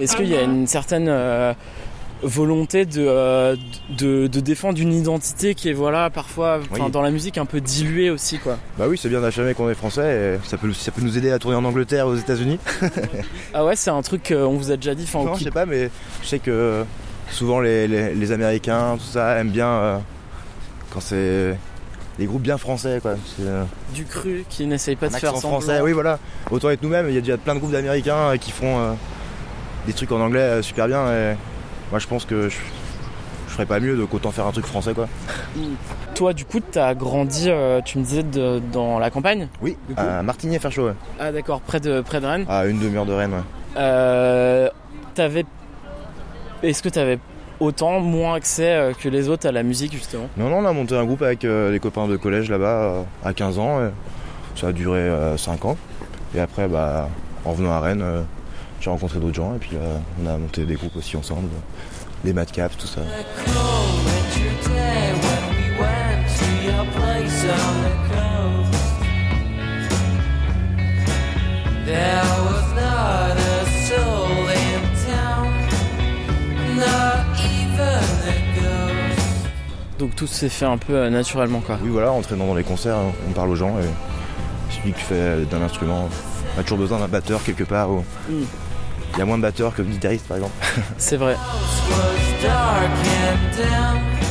Est-ce 0.00 0.16
qu'il 0.16 0.28
y 0.28 0.36
a 0.36 0.42
une 0.42 0.66
certaine 0.66 1.06
euh, 1.08 1.52
volonté 2.22 2.86
de, 2.86 3.04
euh, 3.06 3.56
de, 3.90 4.26
de 4.26 4.40
défendre 4.40 4.80
une 4.80 4.92
identité 4.92 5.54
qui 5.54 5.68
est 5.68 5.72
voilà 5.74 6.10
parfois 6.10 6.60
Oui. 6.72 6.80
dans 6.90 7.02
la 7.02 7.10
musique 7.10 7.38
un 7.38 7.44
peu 7.44 7.60
diluée 7.60 8.10
aussi 8.10 8.38
quoi? 8.38 8.56
Bah 8.78 8.86
oui, 8.88 8.98
c'est 9.00 9.08
bien 9.08 9.20
d'affirmer 9.20 9.54
qu'on 9.54 9.68
est 9.68 9.74
français 9.74 10.36
et 10.42 10.48
ça 10.48 10.56
peut, 10.56 10.72
ça 10.72 10.90
peut 10.90 11.02
nous 11.02 11.16
aider 11.18 11.30
à 11.30 11.38
tourner 11.38 11.56
en 11.56 11.64
Angleterre, 11.64 12.06
aux 12.06 12.16
États-Unis. 12.16 12.58
Ah 13.54 13.64
ouais 13.64 13.76
c'est 13.76 13.90
un 13.90 14.02
truc 14.02 14.28
qu'on 14.28 14.56
vous 14.56 14.70
a 14.72 14.76
déjà 14.76 14.94
dit 14.94 15.04
enfin, 15.06 15.24
Non, 15.24 15.32
qui- 15.34 15.40
je 15.40 15.44
sais 15.44 15.50
pas, 15.50 15.66
mais 15.66 15.90
je 16.22 16.26
sais 16.28 16.38
que 16.38 16.84
souvent 17.30 17.60
les, 17.60 17.86
les- 17.86 18.14
les 18.14 18.32
Américains, 18.32 18.96
tout 18.98 19.04
ça, 19.04 19.36
aiment 19.38 19.50
bien 19.50 19.68
euh, 19.68 19.96
quand 20.90 21.00
c'est 21.00 21.56
des 22.18 22.26
groupes 22.26 22.42
bien 22.42 22.58
français, 22.58 23.00
quoi. 23.02 23.14
C'est, 23.36 23.42
euh, 23.44 23.64
du 23.92 24.04
cru 24.04 24.44
qui 24.48 24.66
n'essaye 24.66 24.94
pas 24.96 25.06
un 25.06 25.10
de 25.10 25.14
faire 25.16 25.36
semblant. 25.36 25.60
français, 25.60 25.80
oui, 25.82 25.92
voilà. 25.92 26.18
Autant 26.50 26.70
être 26.70 26.82
nous-mêmes, 26.82 27.06
il 27.08 27.14
y 27.14 27.18
a 27.18 27.20
déjà 27.20 27.36
plein 27.36 27.54
de 27.54 27.58
groupes 27.60 27.72
d'Américains 27.72 28.30
euh, 28.32 28.36
qui 28.36 28.50
font 28.52 28.78
euh, 28.78 28.92
des 29.86 29.92
trucs 29.92 30.12
en 30.12 30.20
anglais 30.20 30.40
euh, 30.40 30.62
super 30.62 30.86
bien 30.88 31.06
et 31.12 31.36
moi 31.90 31.98
je 31.98 32.06
pense 32.06 32.24
que 32.24 32.48
je, 32.48 32.56
je 33.48 33.52
ferais 33.52 33.66
pas 33.66 33.80
mieux 33.80 33.96
de 33.96 34.04
qu'autant 34.04 34.30
faire 34.30 34.46
un 34.46 34.52
truc 34.52 34.66
français, 34.66 34.94
quoi. 34.94 35.06
Toi 36.14 36.32
du 36.32 36.44
coup 36.44 36.60
t'as 36.60 36.94
grandi 36.94 37.46
euh, 37.48 37.80
tu 37.84 37.98
me 37.98 38.04
disais 38.04 38.22
de- 38.22 38.60
dans 38.72 38.98
la 38.98 39.10
campagne? 39.10 39.48
Oui, 39.62 39.76
à 39.96 40.22
Martigny 40.22 40.58
faire 40.58 40.72
chaud, 40.72 40.86
ouais. 40.86 40.94
Ah 41.20 41.32
d'accord 41.32 41.60
près 41.60 41.80
de 41.80 42.00
près 42.00 42.20
de 42.20 42.26
Rennes? 42.26 42.46
À 42.48 42.66
une 42.66 42.78
demi-heure 42.78 43.06
de 43.06 43.12
Rennes, 43.12 43.32
ouais. 43.32 43.42
Euh, 43.76 44.68
t'avais 45.14 45.44
est-ce 46.62 46.82
que 46.82 46.88
t'avais 46.88 47.18
autant 47.60 48.00
moins 48.00 48.34
accès 48.34 48.72
euh, 48.74 48.92
que 48.92 49.08
les 49.08 49.28
autres 49.28 49.46
à 49.46 49.52
la 49.52 49.62
musique 49.62 49.92
justement? 49.92 50.28
Non, 50.36 50.48
non, 50.48 50.58
on 50.58 50.64
a 50.66 50.72
monté 50.72 50.96
un 50.96 51.04
groupe 51.04 51.22
avec 51.22 51.44
euh, 51.44 51.70
des 51.70 51.78
copains 51.80 52.06
de 52.08 52.16
collège 52.16 52.50
là-bas 52.50 53.04
à 53.24 53.32
15 53.32 53.58
ans. 53.58 53.80
et 53.84 53.90
ça 54.58 54.68
a 54.68 54.72
duré 54.72 55.10
5 55.36 55.64
ans. 55.64 55.76
Et 56.34 56.40
après, 56.40 56.68
bah, 56.68 57.08
en 57.44 57.52
venant 57.52 57.72
à 57.72 57.80
Rennes, 57.80 58.04
j'ai 58.84 58.90
rencontré 58.90 59.18
d'autres 59.18 59.34
gens 59.34 59.54
et 59.54 59.58
puis 59.58 59.70
euh, 59.76 59.96
on 60.22 60.26
a 60.26 60.36
monté 60.36 60.66
des 60.66 60.74
groupes 60.74 60.94
aussi 60.96 61.16
ensemble. 61.16 61.48
Les 62.22 62.34
Madcaps, 62.34 62.76
tout 62.76 62.86
ça. 62.86 63.00
Donc 79.98 80.16
tout 80.16 80.26
s'est 80.26 80.48
fait 80.48 80.64
un 80.64 80.76
peu 80.78 80.94
euh, 80.94 81.10
naturellement 81.10 81.60
quoi. 81.60 81.78
Oui, 81.82 81.88
voilà, 81.90 82.10
en 82.10 82.20
traînant 82.20 82.46
dans 82.46 82.54
les 82.54 82.64
concerts, 82.64 82.96
hein, 82.96 83.12
on 83.28 83.32
parle 83.32 83.50
aux 83.50 83.54
gens 83.56 83.76
et 83.78 84.72
celui 84.74 84.92
qui 84.92 85.00
fait 85.00 85.44
d'un 85.50 85.62
instrument 85.62 86.08
a 86.58 86.62
toujours 86.62 86.78
besoin 86.78 86.98
d'un 86.98 87.08
batteur 87.08 87.42
quelque 87.44 87.64
part. 87.64 87.90
ou- 87.90 88.04
Mm. 88.28 88.42
Il 89.14 89.18
y 89.18 89.22
a 89.22 89.24
moins 89.24 89.36
de 89.38 89.42
batteurs 89.42 89.74
que 89.74 89.82
de 89.82 89.88
guitaristes 89.88 90.26
par 90.26 90.36
exemple. 90.38 90.54
C'est 90.98 91.16
vrai. 91.16 91.36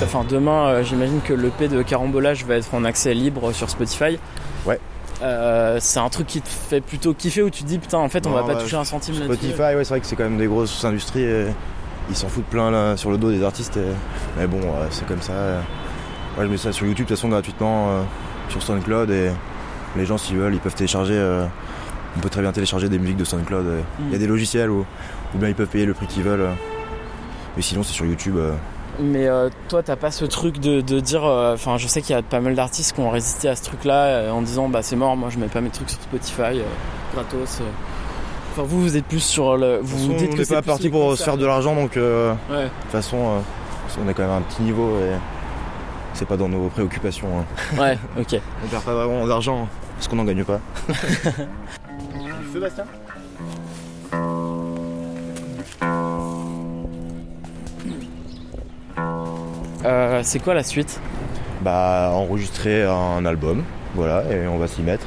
Enfin 0.04 0.26
demain 0.28 0.68
euh, 0.68 0.84
j'imagine 0.84 1.22
que 1.22 1.34
l'EP 1.34 1.68
de 1.70 1.82
Carambolage 1.82 2.46
va 2.46 2.56
être 2.56 2.74
en 2.74 2.84
accès 2.84 3.14
libre 3.14 3.52
sur 3.54 3.70
Spotify. 3.70 4.20
Ouais. 4.66 4.80
Euh, 5.22 5.78
c'est 5.80 6.00
un 6.00 6.10
truc 6.10 6.28
qui 6.28 6.42
te 6.42 6.50
fait 6.50 6.82
plutôt 6.82 7.14
kiffer 7.14 7.44
où 7.44 7.50
tu 7.50 7.64
te 7.64 7.68
dis 7.68 7.80
putain 7.80 8.00
en 8.00 8.10
fait 8.10 8.28
on 8.28 8.32
Non, 8.32 8.36
va 8.38 8.44
pas 8.44 8.56
ouais, 8.56 8.64
toucher 8.64 8.76
un 8.76 8.84
centime 8.84 9.14
là-dessus. 9.20 9.38
Spotify, 9.38 9.62
ouais, 9.76 9.84
c'est 9.84 9.90
vrai 9.90 10.00
que 10.02 10.06
c'est 10.06 10.16
quand 10.18 10.24
même 10.26 10.38
des 10.38 10.48
grosses 10.48 10.84
industries. 10.84 11.24
et 11.24 11.46
ils 12.10 12.16
s'en 12.18 12.28
foutent 12.28 12.46
plein 12.48 12.70
là, 12.70 12.98
sur 12.98 13.12
le 13.12 13.18
dos 13.18 13.32
des 13.32 13.42
artistes. 13.44 13.78
et- 13.78 13.94
Mais 14.38 14.48
bon, 14.48 14.60
euh, 14.62 14.88
c'est 14.90 15.08
comme 15.08 15.22
ça. 15.22 15.32
Ouais, 16.38 16.44
je 16.46 16.50
mets 16.50 16.58
ça 16.58 16.74
sur 16.74 16.86
YouTube 16.86 17.06
de 17.06 17.10
toute 17.10 17.18
façon 17.18 17.30
gratuitement 17.30 17.90
euh, 17.92 18.02
sur 18.50 18.62
SoundCloud 18.62 19.10
et 19.12 19.30
les 19.96 20.06
gens 20.06 20.18
s'ils 20.18 20.36
veulent, 20.38 20.54
ils 20.56 20.60
peuvent 20.60 20.76
télécharger. 20.76 21.18
Euh, 22.14 22.18
on 22.18 22.20
peut 22.22 22.30
très 22.30 22.42
bien 22.42 22.52
télécharger 22.52 22.90
des 22.90 23.00
musiques 23.00 23.18
de 23.18 23.24
SoundCloud. 23.26 23.66
et 23.66 23.84
Il 24.00 24.12
y 24.12 24.14
a 24.14 24.18
Mm. 24.18 24.20
des 24.20 24.28
logiciels 24.28 24.70
où, 24.70 24.86
bien 25.36 25.50
ils 25.50 25.56
peuvent 25.56 25.68
payer 25.68 25.86
le 25.86 25.94
prix 25.94 26.08
qu'ils 26.08 26.24
veulent. 26.24 26.42
euh. 26.42 26.54
Mais 27.56 27.62
sinon, 27.62 27.84
c'est 27.84 27.94
sur 27.94 28.06
YouTube. 28.06 28.36
euh. 28.38 28.54
Mais 29.00 29.28
euh, 29.28 29.50
toi, 29.70 29.82
t'as 29.82 29.96
pas 29.96 30.12
ce 30.12 30.24
truc 30.26 30.60
de, 30.60 30.82
de 30.82 31.00
dire. 31.00 31.24
euh, 31.26 31.56
Enfin, 31.56 31.78
je 31.78 31.88
sais 31.88 32.02
qu'il 32.02 32.16
y 32.16 32.20
a 32.20 32.22
pas 32.22 32.40
mal 32.40 32.54
d'artistes 32.56 32.94
qui 32.94 33.02
ont 33.02 33.10
résisté 33.10 33.50
à 33.50 33.56
ce 33.56 33.64
truc-là 33.64 34.06
euh, 34.06 34.32
en 34.32 34.42
disant 34.44 34.70
bah 34.70 34.84
c'est 34.84 34.96
mort, 34.96 35.16
moi 35.18 35.30
je 35.32 35.40
mets 35.40 35.48
pas 35.48 35.62
mes 35.62 35.70
trucs 35.72 35.90
sur 35.90 36.00
Spotify, 36.02 36.60
euh, 36.60 36.64
gratos. 37.16 37.60
euh. 37.62 37.64
Enfin, 38.52 38.62
vous, 38.68 38.82
vous 38.82 38.96
êtes 38.98 39.06
plus 39.06 39.20
sur 39.24 39.58
le. 39.58 39.80
Vous 39.82 39.98
vous 39.98 40.14
dites 40.14 40.30
on 40.34 40.36
que 40.36 40.44
c'est 40.44 40.54
pas 40.54 40.62
parti 40.62 40.90
pour 40.92 41.18
se 41.18 41.24
faire 41.24 41.38
de 41.38 41.46
l'argent, 41.48 41.74
donc 41.76 41.98
euh, 41.98 42.34
Ouais. 42.52 42.66
de 42.66 42.70
toute 42.84 42.92
façon, 42.92 43.18
euh, 43.18 43.40
on 44.06 44.08
a 44.08 44.14
quand 44.14 44.22
même 44.24 44.32
un 44.32 44.42
petit 44.42 44.62
niveau 44.62 44.90
et 45.00 45.16
c'est 46.14 46.28
pas 46.28 46.38
dans 46.38 46.48
nos 46.50 46.68
préoccupations. 46.68 47.30
hein. 47.40 47.80
Ouais, 47.82 47.98
ok. 48.20 48.40
On 48.64 48.68
perd 48.68 48.84
pas 48.84 48.94
vraiment 48.94 49.26
d'argent 49.26 49.68
parce 49.96 50.08
qu'on 50.08 50.18
n'en 50.18 50.24
gagne 50.24 50.44
pas. 50.44 50.60
du 52.54 52.60
feu, 52.60 52.60
Bastien 52.60 52.86
Euh, 59.86 60.22
c'est 60.24 60.40
quoi 60.40 60.54
la 60.54 60.64
suite? 60.64 61.02
Bah, 61.62 62.10
enregistrer 62.14 62.84
un 62.86 63.26
album, 63.26 63.64
voilà, 63.96 64.24
et 64.32 64.48
on 64.48 64.58
va 64.58 64.68
s'y 64.68 64.82
mettre. 64.82 65.06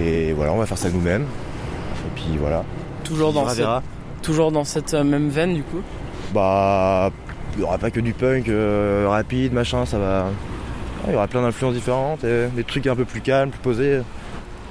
Et 0.00 0.32
voilà, 0.32 0.52
on 0.52 0.58
va 0.58 0.66
faire 0.66 0.78
ça 0.78 0.88
nous-mêmes. 0.88 1.22
Et 1.24 2.20
puis 2.20 2.36
voilà. 2.38 2.64
Toujours 3.02 3.32
dans, 3.32 3.48
cette, 3.48 3.58
verra. 3.58 3.82
toujours 4.22 4.52
dans 4.52 4.64
cette 4.64 4.94
euh, 4.94 5.02
même 5.02 5.28
veine 5.28 5.54
du 5.54 5.62
coup? 5.64 5.82
Bah, 6.32 7.10
il 7.54 7.58
n'y 7.58 7.64
aura 7.64 7.78
pas 7.78 7.90
que 7.90 7.98
du 7.98 8.12
punk 8.12 8.48
euh, 8.48 9.06
rapide, 9.08 9.52
machin, 9.52 9.84
ça 9.84 9.98
va. 9.98 10.26
Il 11.08 11.12
y 11.12 11.16
aura 11.16 11.26
plein 11.26 11.42
d'influences 11.42 11.74
différentes, 11.74 12.22
et 12.22 12.46
des 12.54 12.62
trucs 12.62 12.86
un 12.86 12.94
peu 12.94 13.04
plus 13.04 13.20
calmes, 13.20 13.50
plus 13.50 13.58
posés. 13.58 14.00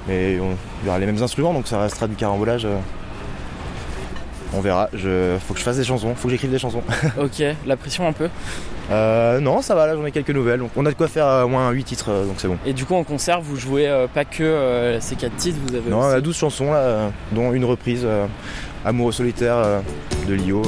Mais 0.08 0.38
on- 0.40 0.56
il 0.82 0.86
y 0.86 0.88
aura 0.88 0.98
les 0.98 1.06
mêmes 1.06 1.22
instruments, 1.22 1.52
donc 1.54 1.66
ça 1.66 1.80
restera 1.80 2.06
du 2.08 2.14
carambolage. 2.16 2.64
euh. 2.64 2.76
On 4.54 4.60
verra. 4.60 4.90
Je... 4.92 5.36
Faut 5.46 5.54
que 5.54 5.60
je 5.60 5.64
fasse 5.64 5.78
des 5.78 5.84
chansons, 5.84 6.14
faut 6.14 6.28
que 6.28 6.32
j'écrive 6.32 6.50
des 6.50 6.58
chansons. 6.58 6.82
Ok, 7.18 7.42
la 7.66 7.76
pression 7.76 8.06
un 8.06 8.12
peu. 8.12 8.28
Euh, 8.90 9.40
non, 9.40 9.62
ça 9.62 9.74
va, 9.74 9.86
là 9.86 9.94
j'en 9.96 10.04
ai 10.04 10.10
quelques 10.10 10.28
nouvelles. 10.30 10.58
Donc 10.60 10.70
on 10.76 10.84
a 10.84 10.90
de 10.90 10.94
quoi 10.94 11.08
faire 11.08 11.26
euh, 11.26 11.44
au 11.44 11.48
moins 11.48 11.70
8 11.70 11.84
titres, 11.84 12.10
euh, 12.10 12.26
donc 12.26 12.34
c'est 12.38 12.48
bon. 12.48 12.58
Et 12.66 12.74
du 12.74 12.84
coup 12.84 12.94
en 12.94 13.04
concert 13.04 13.40
vous 13.40 13.56
jouez 13.56 13.88
euh, 13.88 14.06
pas 14.08 14.24
que 14.26 14.42
euh, 14.42 15.00
ces 15.00 15.14
quatre 15.16 15.36
titres, 15.36 15.56
vous 15.66 15.74
avez 15.74 15.88
Non, 15.88 16.00
on 16.00 16.08
a 16.10 16.20
12 16.20 16.36
chansons 16.36 16.70
là, 16.72 17.10
dont 17.32 17.52
une 17.52 17.64
reprise, 17.64 18.06
Amoureux 18.84 19.12
solitaire 19.12 19.56
de 20.28 20.34
Lio. 20.34 20.60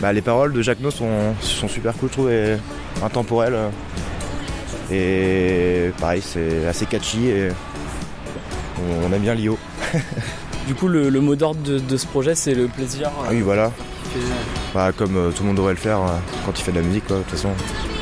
Bah, 0.00 0.12
les 0.12 0.22
paroles 0.22 0.52
de 0.52 0.62
Jacques 0.62 0.80
No 0.80 0.90
sont, 0.90 1.34
sont 1.40 1.68
super 1.68 1.92
cool, 1.94 2.08
je 2.08 2.12
trouve, 2.14 2.30
et 2.30 2.56
intemporelles. 3.02 3.54
euh. 3.54 3.68
Et 4.90 5.90
pareil, 6.00 6.22
c'est 6.24 6.66
assez 6.66 6.86
catchy 6.86 7.28
et 7.28 7.48
on, 9.06 9.12
aime 9.12 9.22
bien 9.22 9.34
Lio. 9.34 9.58
Du 10.66 10.74
coup 10.74 10.88
le, 10.88 11.08
le 11.08 11.20
mot 11.22 11.34
d'ordre 11.34 11.62
de, 11.62 11.78
de 11.78 11.96
ce 11.96 12.06
projet 12.06 12.34
c'est 12.34 12.54
le 12.54 12.66
plaisir. 12.66 13.10
Ah 13.24 13.28
oui, 13.30 13.40
voilà. 13.40 13.70
fait- 14.12 14.18
Bah, 14.74 14.90
comme 14.96 15.16
euh, 15.16 15.30
tout 15.30 15.42
le 15.42 15.46
monde 15.48 15.56
devrait 15.56 15.72
le 15.72 15.78
faire 15.78 15.96
euh, 15.98 16.08
quand 16.44 16.58
il 16.58 16.62
fait 16.62 16.72
de 16.72 16.76
la 16.80 16.82
musique, 16.86 17.06
quoi. 17.06 17.16
De 17.16 17.22
toute 17.22 17.30
façon, 17.32 17.48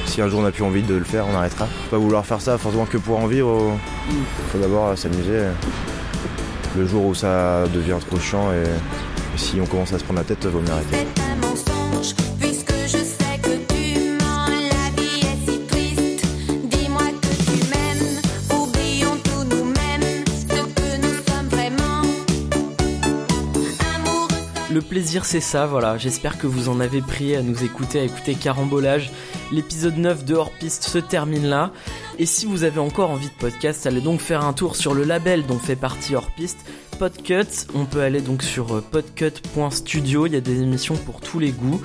si 0.05 0.21
un 0.21 0.29
jour 0.29 0.41
on 0.41 0.43
n'a 0.43 0.51
plus 0.51 0.65
envie 0.65 0.83
de 0.83 0.95
le 0.97 1.05
faire, 1.05 1.27
on 1.33 1.37
arrêtera. 1.37 1.67
Faut 1.67 1.91
Pas 1.91 1.99
vouloir 1.99 2.27
faire 2.27 2.41
ça 2.41 2.59
forcément 2.59 2.85
que 2.87 2.99
pour 2.99 3.21
en 3.21 3.29
vivre. 3.29 3.51
euh, 3.51 4.13
faut 4.51 4.59
d'abord 4.59 4.89
euh, 4.89 4.97
s'amuser. 4.97 5.43
Le 6.77 6.87
jour 6.89 7.05
où 7.07 7.15
ça 7.15 7.65
devient 7.73 7.99
trop 8.05 8.19
chiant 8.19 8.51
et, 8.53 8.63
et 8.65 9.39
si 9.39 9.61
on 9.61 9.67
commence 9.67 9.93
à 9.93 9.99
se 10.01 10.05
prendre 10.05 10.19
la 10.19 10.25
tête, 10.25 10.45
vaut 10.47 10.59
mieux 10.61 10.73
arrêter. 10.73 11.07
Le 24.77 24.83
plaisir 24.83 25.25
c'est 25.25 25.41
ça, 25.41 25.65
voilà. 25.65 25.97
J'espère 25.97 26.37
que 26.37 26.47
vous 26.47 26.69
en 26.69 26.81
avez 26.81 27.01
pris 27.01 27.35
à 27.35 27.41
nous 27.41 27.65
écouter, 27.65 27.99
à 27.99 28.03
écouter 28.03 28.35
Carambolage. 28.35 29.11
L'épisode 29.51 29.97
9 29.97 30.27
de 30.27 30.35
Hors 30.35 30.51
Piste 30.51 30.85
se 30.85 30.99
termine 30.99 31.47
là. 31.47 31.73
Et 32.19 32.27
si 32.27 32.45
vous 32.45 32.63
avez 32.63 32.79
encore 32.79 33.09
envie 33.09 33.29
de 33.29 33.39
podcast, 33.39 33.87
allez 33.87 34.03
donc 34.03 34.21
faire 34.21 34.45
un 34.45 34.53
tour 34.53 34.77
sur 34.77 34.93
le 34.93 35.05
label 35.05 35.47
dont 35.47 35.59
fait 35.59 35.77
partie 35.77 36.15
Hors 36.15 36.31
Piste. 36.31 36.59
Podcut, 36.99 37.69
on 37.75 37.87
peut 37.87 38.03
aller 38.03 38.21
donc 38.21 38.43
sur 38.43 38.77
euh, 38.77 38.83
podcut.studio, 38.83 40.27
il 40.27 40.35
y 40.35 40.37
a 40.37 40.43
des 40.43 40.61
émissions 40.61 40.97
pour 40.97 41.23
tous 41.23 41.39
les 41.39 41.53
goûts. 41.53 41.81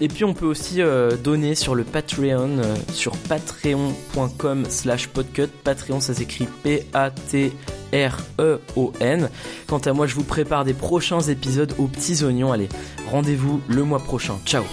Et 0.00 0.06
puis 0.06 0.24
on 0.24 0.32
peut 0.32 0.46
aussi 0.46 0.80
euh, 0.80 1.16
donner 1.16 1.56
sur 1.56 1.74
le 1.74 1.82
Patreon, 1.82 2.58
euh, 2.60 2.76
sur 2.92 3.16
patreon.com 3.16 4.64
slash 4.68 5.08
podcut. 5.08 5.48
Patreon 5.64 5.98
ça 5.98 6.14
s'écrit 6.14 6.46
P-A-T 6.62 7.52
R-E-O-N. 7.92 9.30
Quant 9.66 9.78
à 9.78 9.92
moi, 9.92 10.06
je 10.06 10.14
vous 10.14 10.24
prépare 10.24 10.64
des 10.64 10.74
prochains 10.74 11.20
épisodes 11.20 11.74
aux 11.78 11.86
petits 11.86 12.24
oignons. 12.24 12.52
Allez, 12.52 12.68
rendez-vous 13.10 13.60
le 13.68 13.82
mois 13.84 14.00
prochain. 14.00 14.34
Ciao 14.44 14.64